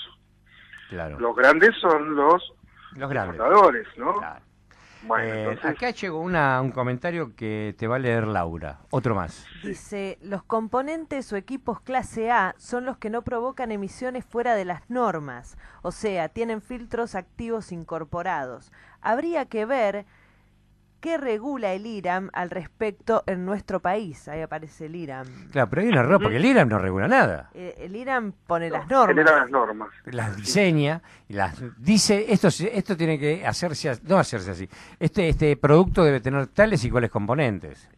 [0.89, 1.21] Claro.
[1.21, 2.53] Los grandes son los,
[2.97, 3.11] los
[3.97, 4.15] ¿no?
[4.19, 4.45] Claro.
[5.03, 8.81] Bueno, eh, Acá llegó una, un comentario que te va a leer Laura.
[8.91, 9.47] Otro más.
[9.63, 14.67] Dice, los componentes o equipos clase A son los que no provocan emisiones fuera de
[14.67, 18.73] las normas, o sea, tienen filtros activos incorporados.
[19.01, 20.05] Habría que ver
[21.01, 24.29] ¿Qué regula el IRAM al respecto en nuestro país?
[24.29, 25.27] Ahí aparece el IRAM.
[25.51, 27.49] Claro, pero hay un error, porque el IRAM no regula nada.
[27.55, 29.17] Eh, el IRAM pone las normas.
[29.17, 29.89] Genera las normas.
[30.05, 34.69] Las diseña y las dice, esto, esto tiene que hacerse, no hacerse así.
[34.99, 37.89] Este, este producto debe tener tales y cuales componentes.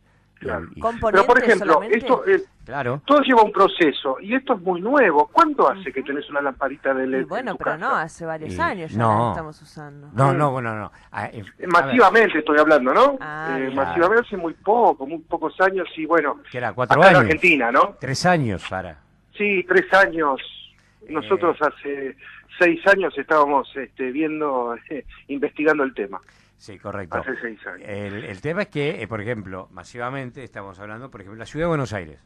[0.43, 2.25] Pero por ejemplo, esto
[2.65, 3.03] claro.
[3.05, 5.29] todo lleva un proceso y esto es muy nuevo.
[5.33, 7.27] ¿Cuánto hace que tenés una lamparita de LED?
[7.27, 9.31] bueno, pero no, hace varios años ya no.
[9.31, 10.09] estamos usando.
[10.13, 10.93] No, no, bueno, no.
[11.11, 13.19] Ah, eh, masivamente estoy hablando, ¿no?
[13.21, 16.41] Ah, eh, masivamente hace muy poco, muy pocos años y bueno.
[16.51, 17.21] Que era cuatro años.
[17.21, 17.97] En Argentina, ¿no?
[18.01, 18.99] Tres años, Sara.
[19.37, 20.41] Sí, tres años.
[21.09, 21.65] Nosotros eh.
[21.67, 22.17] hace
[22.59, 24.77] seis años estábamos este, viendo,
[25.29, 26.21] investigando el tema.
[26.63, 27.19] Sí, correcto.
[27.19, 27.89] Hace seis años.
[27.89, 31.71] El, tema es que, eh, por ejemplo, masivamente estamos hablando, por ejemplo, la ciudad de
[31.71, 32.21] Buenos Aires.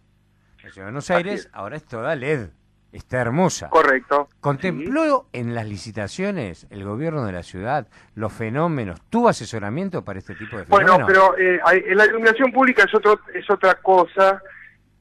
[0.63, 2.49] La ciudad de Buenos Aires ahora es toda LED.
[2.93, 3.71] Está hermosa.
[3.71, 4.29] Correcto.
[4.41, 9.01] ¿Contempló en las licitaciones el gobierno de la ciudad los fenómenos?
[9.09, 11.07] ¿Tuvo asesoramiento para este tipo de fenómenos?
[11.07, 14.43] Bueno, pero eh, la iluminación pública es, otro, es otra cosa,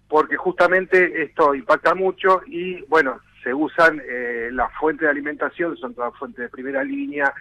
[0.07, 5.93] porque justamente esto impacta mucho y, bueno, se usan eh, las fuentes de alimentación, son
[5.93, 7.33] todas fuentes de primera línea,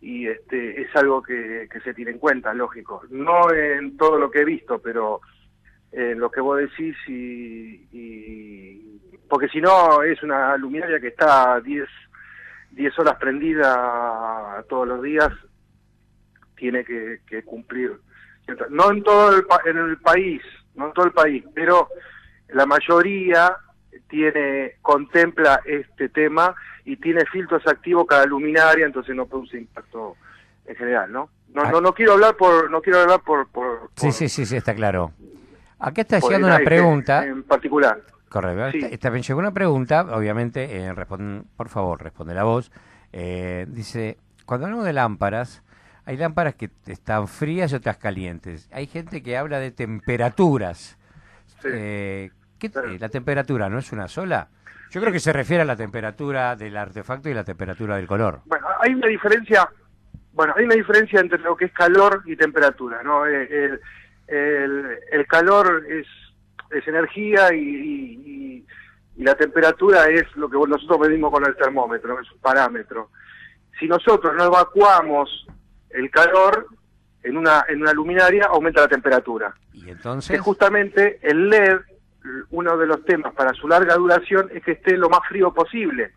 [0.00, 3.02] y este, es algo que, se tiene en cuenta, lógico.
[3.10, 5.20] No en todo lo que he visto, pero
[5.92, 8.98] en lo que vos decís y...
[9.28, 11.88] porque si no es una luminaria que está 10
[12.72, 15.28] 10 horas prendida todos los días,
[16.56, 17.98] tiene que, cumplir.
[18.70, 20.42] No en todo el, en el país,
[20.74, 21.88] no en todo el país, pero
[22.48, 23.56] la mayoría
[24.08, 30.16] tiene contempla este tema y tiene filtros activos cada luminaria, entonces no produce impacto
[30.66, 31.30] en general, ¿no?
[31.52, 34.56] No, no, no quiero hablar por, no quiero hablar por, por, sí, sí, sí, sí,
[34.56, 35.12] está claro.
[35.78, 37.26] Acá está llegando una pregunta.
[37.26, 38.02] En particular.
[38.28, 38.70] Correcto.
[38.70, 38.86] Sí.
[38.92, 40.94] Está, llegó una pregunta, obviamente, eh,
[41.56, 42.70] por favor, responde la voz.
[43.12, 45.64] Eh, dice, cuando hablamos de lámparas,
[46.04, 48.68] hay lámparas que están frías y otras calientes.
[48.72, 50.96] Hay gente que habla de temperaturas.
[51.64, 54.48] Eh, ¿qué, ¿La temperatura no es una sola?
[54.90, 58.40] Yo creo que se refiere a la temperatura del artefacto y la temperatura del color.
[58.46, 59.68] Bueno, hay una diferencia,
[60.32, 63.24] bueno, hay una diferencia entre lo que es calor y temperatura, ¿no?
[63.24, 63.78] Eh,
[64.26, 66.06] el, calor es,
[66.70, 68.66] es energía y,
[69.16, 73.10] la temperatura es lo que nosotros medimos con el termómetro, es un parámetro.
[73.78, 75.46] Si nosotros no evacuamos
[75.90, 76.66] el calor
[77.22, 79.54] en una, en una luminaria, aumenta la temperatura.
[79.74, 80.30] Y entonces...
[80.30, 81.80] Que justamente el LED
[82.50, 86.12] uno de los temas para su larga duración es que esté lo más frío posible.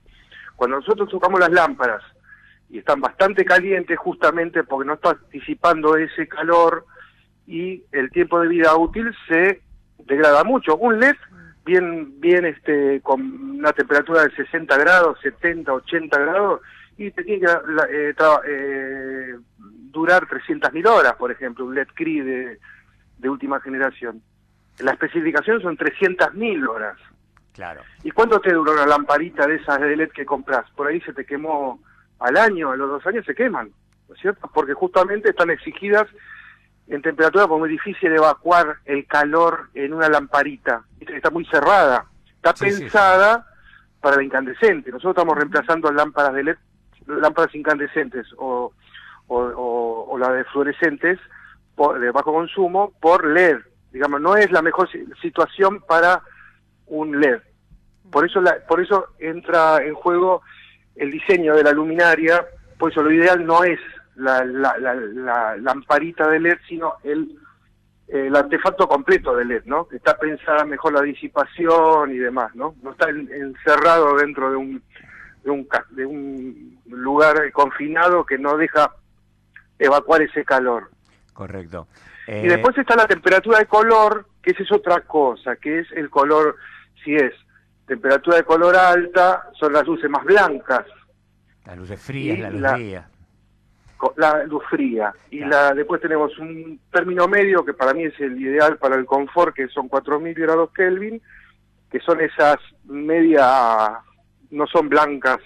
[0.56, 2.02] Cuando nosotros tocamos las lámparas
[2.70, 6.86] y están bastante calientes justamente porque no está anticipando ese calor
[7.48, 9.62] y el tiempo de vida útil se
[10.00, 10.78] degrada mucho.
[10.78, 11.16] Un LED
[11.66, 16.62] bien bien este con una temperatura de 60 grados, 70, 80 grados
[16.98, 17.52] y te tiene que
[17.92, 18.16] eh,
[18.48, 19.36] eh,
[19.92, 22.60] durar 300.000 horas, por ejemplo, un LED CRI de,
[23.18, 24.22] de última generación.
[24.80, 26.98] La especificación son 300.000 horas.
[27.54, 27.82] Claro.
[28.04, 30.66] ¿Y cuánto te dura una lamparita de esas de LED que compras?
[30.76, 31.80] Por ahí se te quemó
[32.20, 33.72] al año, a los dos años se queman,
[34.08, 34.50] ¿no es cierto?
[34.54, 36.08] Porque justamente están exigidas
[36.88, 40.84] en temperatura, porque es muy difícil evacuar el calor en una lamparita.
[41.00, 42.06] Está muy cerrada.
[42.36, 43.48] Está pensada
[44.02, 44.92] para la incandescente.
[44.92, 46.58] Nosotros estamos reemplazando lámparas de LED,
[47.08, 48.74] lámparas incandescentes o,
[49.28, 51.20] o, o, las de fluorescentes
[52.00, 53.60] de bajo consumo por LED.
[53.94, 54.90] Digamos, no es la mejor
[55.22, 56.24] situación para
[56.88, 57.40] un LED.
[58.12, 60.42] Por eso, la, por eso entra en juego
[60.96, 62.44] el diseño de la luminaria,
[62.80, 63.80] por eso lo ideal no es
[64.16, 67.38] la, la, la, lamparita de LED, sino el,
[68.08, 69.88] el artefacto completo de LED, ¿no?
[69.92, 72.76] Está pensada mejor la disipación y demás, ¿no?
[72.82, 74.84] No está encerrado dentro de un,
[75.44, 78.92] de un, de un lugar confinado que no deja
[79.78, 80.90] evacuar ese calor.
[81.34, 81.88] Correcto.
[82.28, 85.92] Y eh, después está la temperatura de color, que esa es otra cosa, que es
[85.92, 86.56] el color,
[87.04, 87.34] si es
[87.86, 90.86] temperatura de color alta, son las luces más blancas.
[91.66, 93.08] Las luces frías, la luz fría
[94.16, 95.14] la luz fría.
[95.32, 99.06] Y la después tenemos un término medio que para mí es el ideal para el
[99.06, 101.22] confort, que son 4000 grados Kelvin,
[101.92, 104.00] que son esas media,
[104.52, 105.40] no son blancas,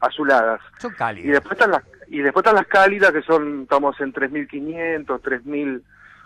[0.00, 0.60] azuladas.
[0.78, 1.28] Son cálidas.
[1.28, 5.82] Y después están las, y después están las cálidas, que son, estamos en 3500, 3000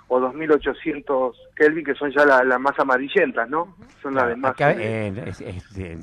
[0.09, 3.77] o 2800 Kelvin, que son ya las la más amarillentas, ¿no?
[4.03, 4.55] Son las de más.
[4.59, 5.13] Eh,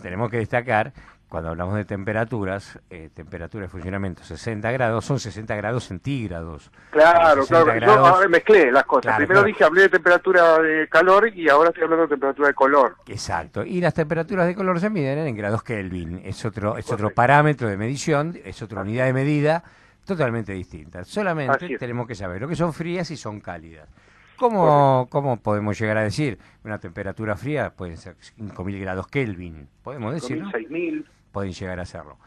[0.02, 0.92] tenemos que destacar
[1.30, 6.72] cuando hablamos de temperaturas, eh, temperatura de funcionamiento 60 grados, son 60 grados centígrados.
[6.90, 9.16] Claro, claro, yo mezclé las cosas.
[9.16, 12.96] Primero dije, hablé de temperatura de calor y ahora estoy hablando de temperatura de color.
[13.08, 17.12] Exacto, y las temperaturas de color se miden en grados Kelvin, es otro, es otro
[17.12, 19.64] parámetro de medición, es otra unidad de medida
[20.06, 21.04] totalmente distinta.
[21.06, 23.88] Solamente tenemos que saber lo que son frías y son cálidas.
[24.36, 26.40] ¿Cómo, ¿Cómo podemos llegar a decir?
[26.64, 32.18] Una temperatura fría puede ser 5.000 grados Kelvin, podemos decir, 6.000 pueden llegar a hacerlo.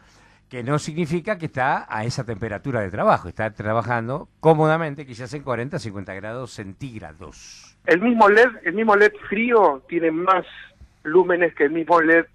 [0.49, 5.43] Que no significa que está a esa temperatura de trabajo, está trabajando cómodamente, quizás en
[5.43, 7.75] 40, 50 grados centígrados.
[7.85, 10.45] El mismo LED, el mismo LED frío tiene más
[11.03, 12.25] lúmenes que el mismo LED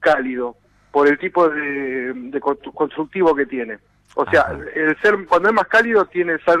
[0.00, 0.56] cálido,
[0.90, 2.40] por el tipo de,
[2.74, 3.78] constructivo que tiene.
[4.14, 6.58] O sea, el ser cuando es más cálido tiene estar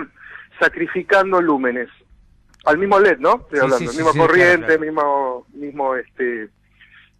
[0.60, 1.88] sacrificando lúmenes.
[2.66, 3.36] Al mismo LED, ¿no?
[3.36, 6.50] Estoy hablando, mismo corriente, mismo mismo este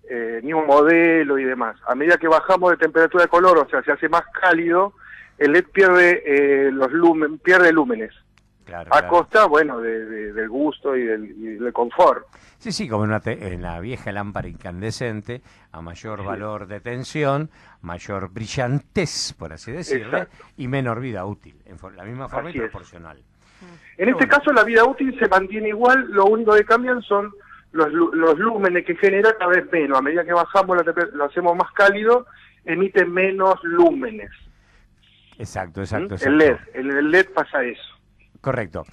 [0.08, 1.76] eh, mismo modelo y demás.
[1.86, 4.94] A medida que bajamos de temperatura de color, o sea, se hace más cálido,
[5.38, 8.12] el LED pierde eh, los lumen, pierde lúmenes.
[8.90, 12.26] a costa, bueno, del gusto y del, confort.
[12.58, 15.42] Sí, sí, como en, la vieja lámpara incandescente,
[15.72, 17.50] a mayor valor de tensión,
[17.82, 20.26] mayor brillantez, por así decirlo,
[20.56, 23.22] y menor vida útil, en la misma forma y proporcional.
[23.96, 27.32] En este caso la vida útil se mantiene igual, lo único que cambian son
[27.76, 29.98] los, los lúmenes que genera cada vez menos.
[29.98, 30.78] A medida que bajamos
[31.12, 32.26] lo hacemos más cálido,
[32.64, 34.30] emite menos lúmenes.
[35.38, 36.14] Exacto, exacto.
[36.14, 36.28] ¿Mm?
[36.28, 37.82] El LED, el LED pasa eso.
[38.40, 38.84] Correcto.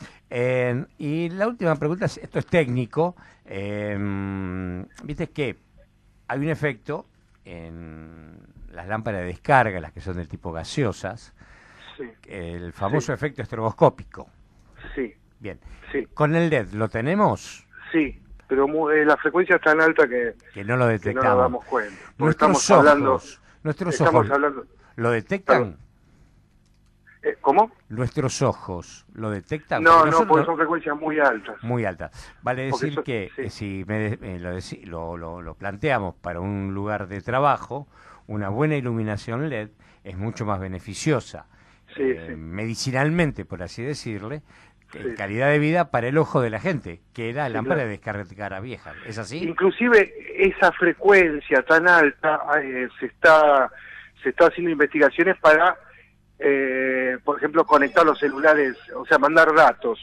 [0.98, 3.16] y la última pregunta, esto es técnico.
[3.46, 5.58] Em, viste que
[6.28, 7.06] hay un efecto
[7.46, 8.40] en
[8.72, 11.36] las lámparas de descarga, las que son del tipo gaseosas,
[12.28, 14.28] el famoso efecto estroboscópico.
[14.96, 15.14] Sí.
[15.40, 15.60] Bien.
[15.92, 16.08] Sí.
[16.14, 17.68] ¿Con el LED lo tenemos?
[17.92, 18.23] Sí
[18.54, 21.24] pero eh, la frecuencia es tan alta que, no lo detectamos.
[21.24, 21.96] no nos damos cuenta.
[22.20, 24.28] Nuestros ojos, nuestros ojos
[24.96, 25.78] lo detectan.
[27.24, 27.72] Eh, ¿Cómo?
[27.90, 29.82] Nuestros ojos lo detectan.
[29.82, 31.56] No, no, porque son frecuencias muy altas.
[31.64, 32.12] Muy altas.
[32.44, 34.20] Vale decir que eh, si me,
[34.86, 37.88] lo, lo, lo, planteamos para un lugar de trabajo,
[38.28, 39.70] una buena iluminación LED
[40.04, 41.48] es mucho más beneficiosa.
[42.38, 44.44] medicinalmente, por así decirle,
[45.16, 48.60] calidad de vida para el ojo de la gente, que era la lámpara de descarga
[48.60, 48.94] vieja.
[49.06, 49.44] ¿Es así?
[49.44, 53.72] Inclusive esa frecuencia tan alta eh, se está
[54.22, 55.76] se está haciendo investigaciones para,
[56.40, 60.00] eh, por ejemplo, conectar los celulares, o sea, mandar datos,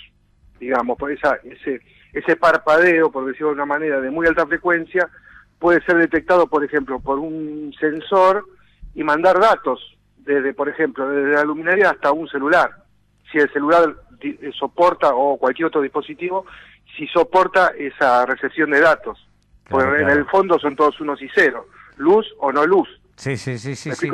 [0.59, 1.81] digamos, por esa, ese
[2.13, 5.09] ese parpadeo, por decirlo de una manera, de muy alta frecuencia,
[5.59, 8.45] puede ser detectado, por ejemplo, por un sensor
[8.95, 12.71] y mandar datos desde, por ejemplo, desde la luminaria hasta un celular.
[13.31, 13.95] Si el celular
[14.59, 16.47] soporta, o cualquier otro dispositivo,
[16.97, 19.27] si soporta esa recepción de datos.
[19.69, 21.65] Porque en el fondo son todos unos y ceros,
[21.97, 22.89] luz o no luz.
[23.17, 24.11] Sí, sí, sí, sí.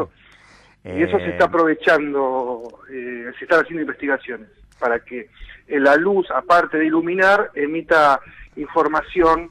[0.85, 4.49] Y eso se está eh, aprovechando, eh, se están haciendo investigaciones
[4.79, 5.31] para que
[5.69, 8.21] la luz, aparte de iluminar, emita
[8.57, 9.51] información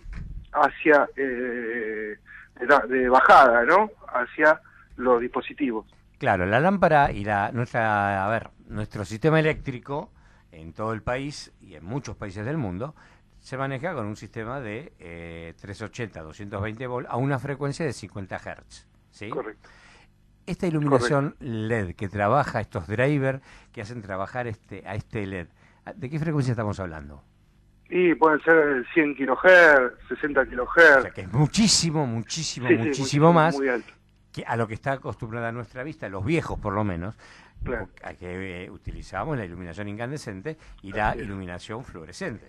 [0.54, 3.92] hacia de, bajada, ¿no?
[4.08, 4.62] Hacia
[4.96, 5.86] los dispositivos.
[6.18, 10.12] Claro, la lámpara y la nuestra, a ver, nuestro sistema eléctrico
[10.62, 12.96] en todo el país y en muchos países del mundo
[13.40, 18.38] se maneja con un sistema de eh, 380, 220 volts a una frecuencia de 50
[18.40, 18.88] Hz.
[19.12, 19.30] ¿sí?
[19.30, 19.70] Correcto.
[20.46, 23.42] Esta iluminación LED que trabaja estos drivers
[23.72, 25.48] que hacen trabajar este a este LED,
[25.96, 27.24] ¿de qué frecuencia estamos hablando?
[27.90, 31.02] Y pueden ser 100 kHz, 60 O kHz.
[31.04, 33.68] sea que es muchísimo, muchísimo, Sí, sí, muchísimo más Muy
[34.36, 37.16] que a lo que está acostumbrada nuestra vista, los viejos por lo menos,
[37.66, 37.90] Claro.
[38.04, 41.18] a que eh, utilizábamos la iluminación incandescente y la es.
[41.24, 42.46] iluminación fluorescente.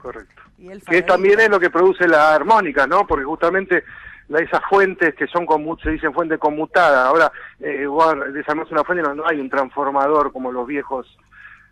[0.00, 0.42] Correcto.
[0.58, 3.06] Y el Que también es lo que produce la armónica, ¿no?
[3.06, 3.84] Porque justamente
[4.28, 5.46] la- esas fuentes que son,
[5.82, 10.32] se dicen fuente conmutada, ahora eh, vos desarmás una fuente no, no hay un transformador
[10.32, 11.06] como los viejos,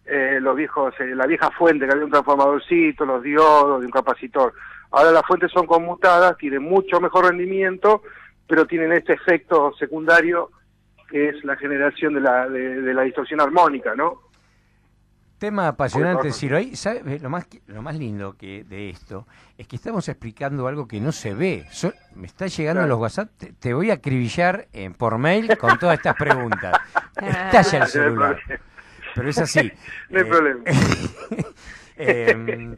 [0.05, 3.93] eh, los viejos, eh, la vieja fuente que había un transformadorcito, los diodos, de un
[3.93, 4.53] capacitor.
[4.91, 8.03] Ahora las fuentes son conmutadas, tienen mucho mejor rendimiento,
[8.47, 10.51] pero tienen este efecto secundario
[11.09, 14.23] que es la generación de la, de, de la distorsión armónica, ¿no?
[15.39, 16.33] Tema apasionante.
[16.33, 16.57] Ciro.
[16.57, 17.01] Ahí, ¿sabe?
[17.15, 21.01] Eh, Lo más, lo más lindo que de esto es que estamos explicando algo que
[21.01, 21.65] no se ve.
[21.71, 22.89] So- me está llegando Claro.
[22.95, 23.31] los WhatsApp.
[23.39, 26.75] Te, te voy a acribillar eh, por mail con todas estas preguntas.
[27.23, 28.39] Estalla el celular.
[29.15, 29.71] Pero es así.
[30.11, 30.65] No hay Eh, problema.
[31.97, 32.77] eh,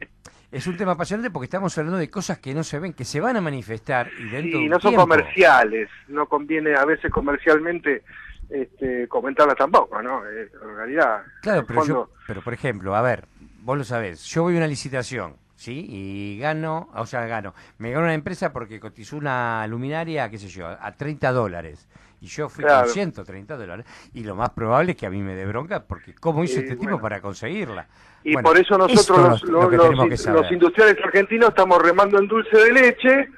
[0.51, 3.19] es un tema apasionante porque estamos hablando de cosas que no se ven, que se
[3.21, 5.07] van a manifestar y dentro un no son tiempo.
[5.07, 8.03] comerciales, no conviene a veces comercialmente
[8.51, 10.25] este, comentarlas tampoco, ¿no?
[10.27, 13.25] Eh, en realidad, Claro, pero, yo, pero por ejemplo, a ver,
[13.61, 15.85] vos lo sabés, yo voy a una licitación, ¿sí?
[15.87, 20.47] Y gano, o sea, gano, me gano una empresa porque cotizó una luminaria, qué sé
[20.47, 21.87] yo, a 30 dólares.
[22.23, 22.83] Y yo fui Claro.
[22.83, 23.83] con 130 dólares.
[24.13, 26.75] Y lo más probable es que a mí me dé bronca porque ¿cómo hizo este
[26.75, 27.87] tipo para conseguirla?
[28.23, 33.29] y Bueno, por eso nosotros lo los industriales argentinos estamos remando en dulce de leche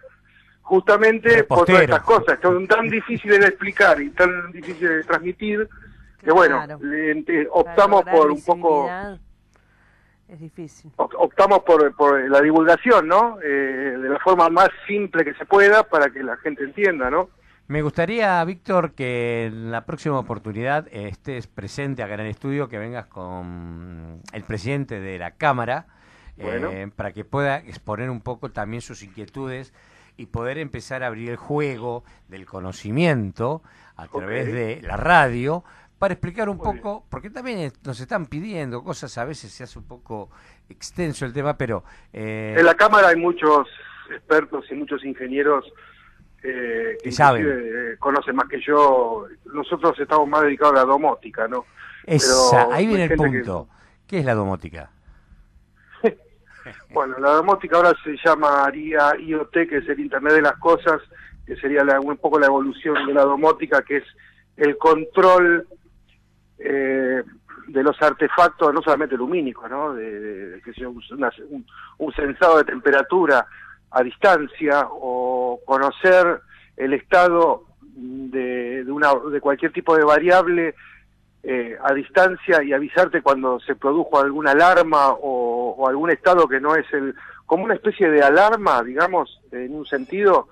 [0.64, 5.04] justamente por todas estas cosas, que son tan difíciles de explicar y tan difíciles de
[5.04, 5.70] transmitir,
[6.24, 6.80] que bueno, Claro.
[6.82, 8.90] le- optamos por un poco...
[10.28, 10.90] Es difícil.
[10.96, 13.38] op- optamos por, por la divulgación, ¿no?
[13.44, 13.46] Eh,
[14.02, 17.30] de la forma más simple que se pueda para que la gente entienda, ¿no?
[17.68, 22.68] Me gustaría, Víctor, que en la próxima oportunidad eh, estés presente acá en el estudio,
[22.68, 25.86] que vengas con el presidente de la Cámara,
[26.38, 29.72] eh, para que pueda exponer un poco también sus inquietudes
[30.24, 33.62] y poder empezar a abrir el juego del conocimiento
[33.98, 35.64] a través de la radio,
[36.00, 39.78] para explicar un Muy poco, porque también nos están pidiendo cosas, a veces se hace
[39.80, 40.30] un poco
[40.70, 41.84] extenso el tema, pero...
[42.12, 43.68] eh, En la Cámara hay muchos
[44.10, 45.66] expertos y muchos ingenieros
[46.42, 47.46] eh, que saben.
[47.48, 49.28] eh, conocen más que yo.
[49.54, 51.66] Nosotros estamos más dedicados a la domótica, ¿no?
[52.06, 53.70] esa, pero ahí viene el gente que- punto.
[54.08, 54.92] ¿Qué es la domótica?
[56.94, 61.02] Bueno, la domótica ahora se llamaría IoT, que es el Internet de las Cosas,
[61.46, 64.04] que sería la- un poco la evolución de la domótica, que es
[64.58, 65.68] el control
[66.60, 67.24] eh,
[67.68, 69.94] de los artefactos, no solamente lumínicos, ¿no?
[69.94, 73.46] De, que sea un, sensado de temperatura
[73.92, 76.42] a distancia o conocer
[76.78, 80.76] el estado de una, de cualquier tipo de variable
[81.44, 86.60] eh, a distancia y avisarte cuando se produjo alguna alarma o, o algún estado que
[86.60, 87.16] no es el
[87.46, 90.48] como una especie de alarma digamos en un sentido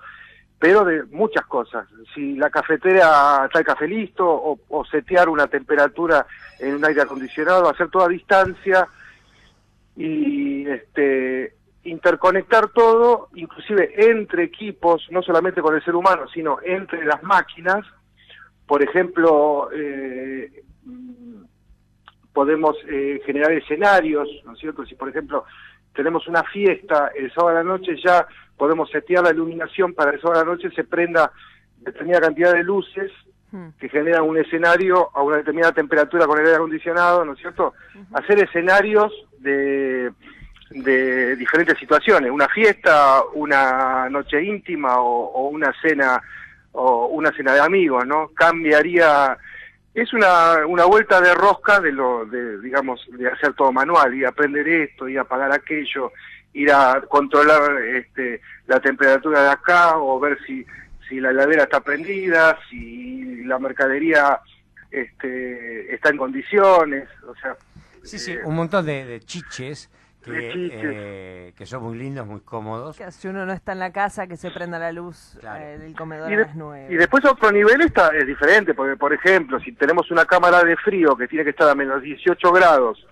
[0.62, 1.88] pero de muchas cosas.
[2.14, 6.24] Si la cafetera está el café listo o, setear una temperatura
[6.60, 8.86] en un aire acondicionado hacer todo a distancia
[9.96, 17.04] y este interconectar todo inclusive entre equipos no solamente con el ser humano sino entre
[17.06, 17.84] las máquinas.
[18.64, 20.62] Por ejemplo, eh,
[22.32, 24.84] podemos eh, generar escenarios, ¿no es cierto?
[24.86, 25.44] Si, por ejemplo,
[25.94, 28.26] tenemos una fiesta el sábado a la noche, ya
[28.56, 31.30] podemos setear la iluminación para el sábado a la noche se prenda
[31.80, 33.10] determinada cantidad de luces
[33.52, 33.68] Hmm.
[33.78, 37.74] que generan un escenario a una determinada temperatura con el aire acondicionado, ¿no es cierto?
[38.14, 40.10] Hacer escenarios de,
[40.70, 46.18] de diferentes situaciones, una fiesta, una noche íntima o, o una cena
[46.72, 48.28] o una cena de amigos, ¿no?
[48.28, 49.36] Cambiaría
[49.94, 54.24] es una, una vuelta de rosca de lo de digamos de hacer todo manual y
[54.24, 56.12] aprender esto y apagar aquello,
[56.54, 60.64] ir a controlar este la temperatura de acá o ver si
[61.08, 64.40] si la heladera está prendida, si la mercadería
[64.90, 67.56] este está en condiciones, o sea,
[68.02, 69.88] Sí, sí, eh, un montón de, de chiches
[70.22, 72.96] que, eh, que son muy lindos, muy cómodos.
[72.96, 75.64] Que si uno no está en la casa, que se prenda la luz Claro.
[75.64, 76.88] eh, del comedor Y, a las nueve.
[76.90, 80.76] y después otro nivel está es diferente, porque por ejemplo, si tenemos una cámara de
[80.76, 83.06] frío que tiene que estar a menos 18 grados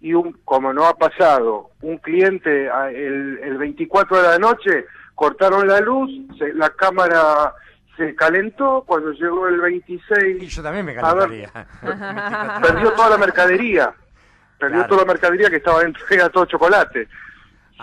[0.00, 4.84] y un como no ha pasado, un cliente a- el, el 24 de la noche
[5.14, 7.54] cortaron la luz, se- la cámara
[7.96, 10.42] se calentó cuando llegó el 26.
[10.42, 11.00] Y yo también me ver.
[11.00, 11.50] calentaría.
[12.60, 13.94] perdió toda la mercadería.
[14.64, 14.88] Perdió Claro.
[14.88, 17.06] toda la mercadería que estaba dentro, era todo chocolate.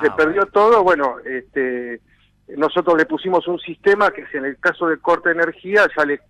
[0.02, 2.00] Se Ah, perdió todo, bueno, este,
[2.58, 6.06] nosotros le pusimos un sistema que si en el caso de corte de energía ya
[6.06, 6.22] le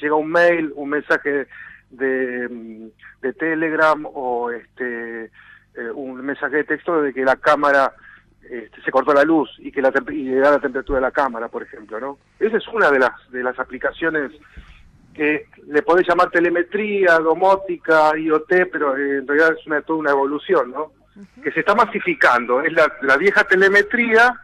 [0.00, 1.46] llega un mail, un mensaje
[1.90, 2.86] de, mm,
[3.22, 5.24] de Telegram o este
[5.78, 7.92] eh, un mensaje de texto de que la cámara
[8.42, 11.10] este, se cortó la luz y que la y le da la temperatura de la
[11.10, 12.18] cámara, por ejemplo, ¿no?
[12.38, 14.32] Esa es una de las de las aplicaciones
[15.16, 20.10] que le podés llamar telemetría, domótica, IoT, pero eh, en realidad es una, toda una
[20.10, 20.92] evolución, ¿no?
[21.42, 22.60] Que se está masificando.
[22.60, 24.38] Es la, la vieja telemetría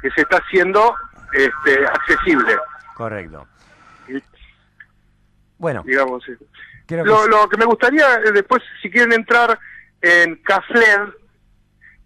[0.00, 0.94] que se está haciendo
[1.32, 2.56] este, accesible,
[2.94, 3.46] Correcto.
[4.08, 4.22] y-
[5.58, 6.26] Bueno, digamos.
[6.28, 6.38] eh.
[6.86, 7.30] que Lo, sí.
[7.30, 9.58] lo que me gustaría eh, después, si quieren entrar
[10.00, 11.12] en Cafled,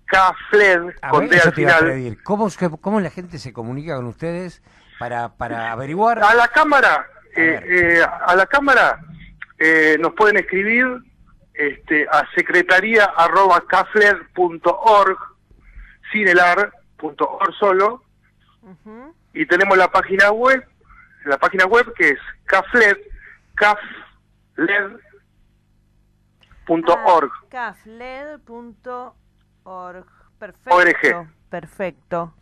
[0.07, 2.19] Cafled, A con ver, D al final.
[2.25, 4.63] ¿Cómo, es que- ¿Cómo la gente se comunica con ustedes
[4.99, 6.23] para, para averiguar?
[6.23, 7.07] A la cámara,
[8.27, 8.99] a la cámara
[9.59, 10.87] eh, nos pueden escribir
[11.55, 15.19] este, a secretaría arroba cafler.org,
[16.11, 18.03] sin el ar, punto org solo,
[18.63, 19.15] Ujú.
[19.35, 20.67] y tenemos la página web,
[21.25, 22.97] la página web que es cafled,
[23.55, 24.91] cafled.org.
[27.55, 27.75] Ah.
[30.39, 30.75] Perfecto.
[30.75, 31.29] ORG.
[31.49, 32.35] Perfecto.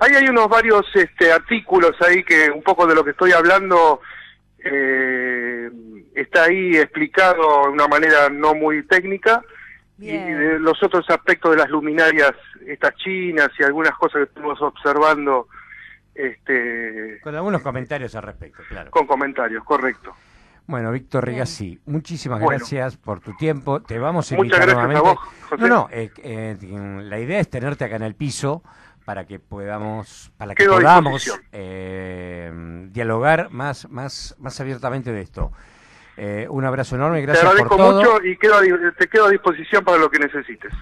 [0.00, 4.00] Ahí hay unos varios este, artículos ahí que un poco de lo que estoy hablando
[4.64, 5.70] eh,
[6.14, 9.42] está ahí explicado de una manera no muy técnica
[9.98, 12.32] y de los otros aspectos de las luminarias
[12.66, 15.48] estas chinas y algunas cosas que estuvimos observando
[16.14, 18.90] este, Con algunos comentarios al respecto, claro.
[18.90, 20.14] con comentarios, correcto.
[20.66, 21.34] Bueno, Víctor Bien.
[21.36, 22.58] Rigassi, muchísimas Bueno.
[22.58, 23.82] gracias por tu tiempo.
[23.82, 25.20] Te vamos a Muchas invitar gracias a nuevamente.
[25.20, 25.62] vos, José.
[25.62, 26.56] No, no, eh, eh,
[27.02, 28.62] la idea es tenerte acá en el piso
[29.04, 32.50] para que podamos, para que Quedo podamos eh,
[32.90, 35.52] dialogar más, más, más abiertamente de esto.
[36.16, 37.96] Eh, un abrazo enorme, Te gracias por agradezco todo.
[37.98, 40.72] mucho y quedo a di- te quedo a disposición para lo que necesites.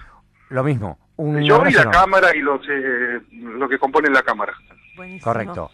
[0.49, 1.91] Lo mismo, un Yo y la enorme.
[1.91, 4.53] cámara y los eh, lo que componen la cámara.
[4.95, 5.23] Buenísimo.
[5.23, 5.71] Correcto.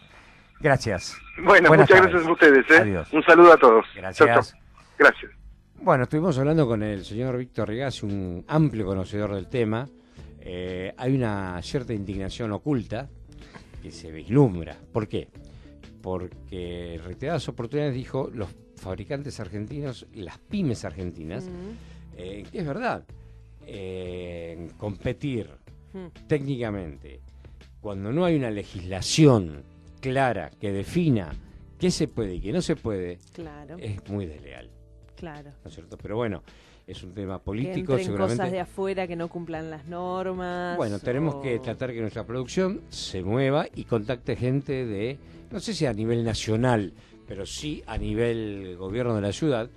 [0.60, 1.16] Gracias.
[1.42, 2.12] Bueno, Buenas muchas tardes.
[2.12, 2.70] gracias a ustedes.
[2.70, 2.78] ¿eh?
[2.82, 3.12] Adiós.
[3.12, 3.84] Un saludo a todos.
[3.94, 4.16] Gracias.
[4.28, 4.58] Chau, chau.
[4.98, 5.30] Gracias.
[5.76, 9.86] Bueno, estuvimos hablando con el señor Víctor Rigassi, un amplio conocedor del tema.
[10.40, 13.08] Eh, hay una cierta indignación oculta
[13.82, 14.76] que se vislumbra.
[14.92, 15.28] ¿Por qué?
[16.02, 23.04] Porque reiteradas oportunidades dijo los fabricantes argentinos, las pymes argentinas, Mm, eh, que es verdad,
[23.66, 25.50] eh, competir
[25.92, 26.26] mm.
[26.26, 27.20] técnicamente
[27.80, 29.62] cuando no hay una legislación
[30.00, 31.32] clara que defina
[31.78, 34.70] qué se puede y qué no se puede, Claro, es muy desleal.
[35.16, 35.50] claro.
[35.62, 35.96] ¿no es cierto?
[35.98, 36.42] Pero bueno,
[36.86, 38.36] es un tema Que político, entren seguramente.
[38.38, 40.76] cosas de afuera que no cumplan las normas.
[40.76, 45.18] Bueno, tenemos o- que tratar que nuestra producción se mueva y contacte gente de,
[45.50, 46.92] no sé si a nivel nacional,
[47.26, 49.70] pero sí a nivel gobierno de la ciudad,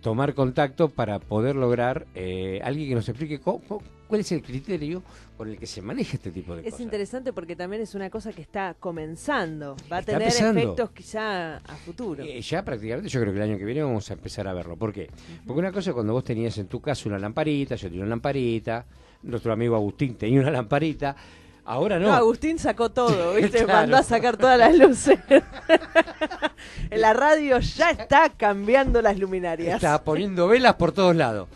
[0.00, 3.82] tomar contacto para poder lograr eh, alguien que nos explique cómo-
[4.14, 5.02] cuál es el criterio
[5.36, 6.80] con el que se maneja este tipo de Es cosas.
[6.82, 9.74] interesante porque también es una cosa que está comenzando.
[9.92, 10.60] Va a Está tener empezando.
[10.60, 12.22] efectos quizá a futuro.
[12.22, 14.76] Eh, ya prácticamente yo creo que el año que viene vamos a empezar a verlo.
[14.76, 15.10] ¿Por qué?
[15.44, 18.10] Porque una cosa es cuando vos tenías en tu casa una lamparita, yo tenía una
[18.10, 18.86] lamparita,
[19.24, 21.16] nuestro amigo Agustín tenía una lamparita,
[21.64, 22.06] ahora no.
[22.06, 23.64] No, Agustín sacó todo, ¿viste?
[23.64, 23.72] Claro.
[23.80, 25.18] Mandó a sacar todas las luces.
[26.92, 29.74] la radio ya está cambiando las luminarias.
[29.74, 31.48] Está poniendo velas por todos lados.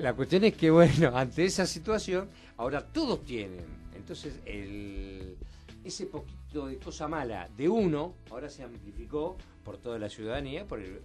[0.00, 3.64] La cuestión es que, bueno, ante esa situación, ahora todos tienen.
[3.94, 5.36] Entonces, el,
[5.84, 10.80] ese poquito de cosa mala de uno, ahora se amplificó por toda la ciudadanía, por
[10.80, 11.00] el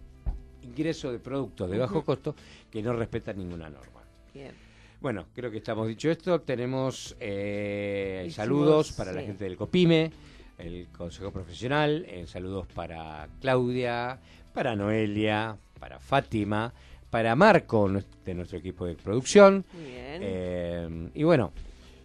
[0.61, 2.35] ingreso de productos de bajo costo
[2.71, 4.01] que no respetan ninguna norma.
[4.33, 4.53] Bien.
[5.01, 6.41] Bueno, creo que estamos dicho esto.
[6.41, 10.11] Tenemos eh, saludos para la gente del COPIME,
[10.57, 14.19] el Consejo Profesional, eh, saludos para Claudia,
[14.53, 16.73] para Noelia, para Fátima,
[17.16, 17.89] para Marco
[18.26, 19.63] de nuestro equipo de producción.
[19.72, 20.20] Bien.
[20.22, 21.53] Eh, y bueno,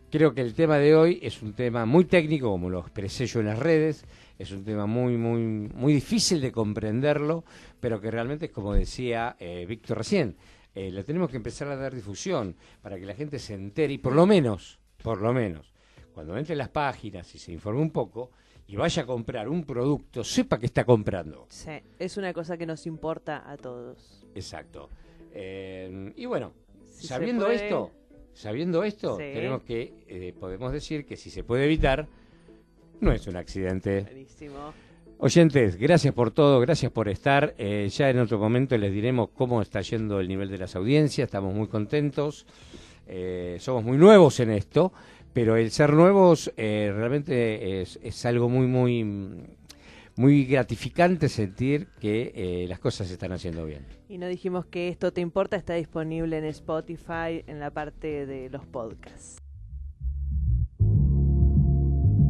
[0.08, 3.40] creo que el tema de hoy es un tema muy técnico, como lo expresé yo
[3.40, 4.04] en las redes.
[4.38, 7.42] Es un tema muy, muy, muy difícil de comprenderlo,
[7.80, 10.36] pero que realmente es como decía eh, Víctor recién.
[10.76, 13.98] eh, le tenemos que empezar a dar difusión para que la gente se entere y
[13.98, 15.72] por lo menos, por lo menos,
[16.14, 18.30] cuando entre en las páginas y se informe un poco
[18.70, 21.46] y vaya a comprar un producto, sepa que está comprando.
[21.48, 24.24] Sí, es una cosa que nos importa a todos.
[24.34, 24.88] Exacto.
[25.32, 26.52] Eh, y bueno,
[26.84, 27.90] Si sabiendo puede- esto,
[28.32, 29.24] sabiendo esto, Sí.
[29.34, 32.06] tenemos que eh, podemos decir que si se puede evitar,
[33.00, 34.02] no es un accidente.
[34.02, 34.72] Buenísimo.
[35.18, 37.54] Oyentes, gracias por todo, gracias por estar.
[37.58, 41.26] Eh, ya en otro momento les diremos cómo está yendo el nivel de las audiencias.
[41.26, 42.46] Estamos muy contentos.
[43.58, 44.92] Somos muy nuevos en esto,
[45.32, 49.04] pero el ser nuevos eh, realmente es, es algo muy, muy,
[50.16, 53.84] muy gratificante sentir que eh, las cosas se están haciendo bien.
[54.08, 58.50] Y no dijimos que esto te importa, está disponible en Spotify en la parte de
[58.50, 59.36] los podcasts.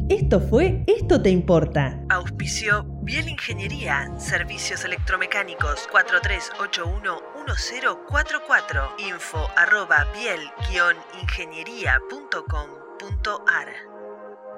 [0.09, 2.03] Esto fue Esto te importa.
[2.09, 8.89] Auspicio Biel Ingeniería, Servicios Electromecánicos 43811044.
[9.07, 10.05] Info arroba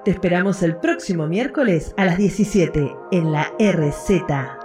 [0.03, 4.62] Te esperamos el próximo miércoles a las 17 en la RZ.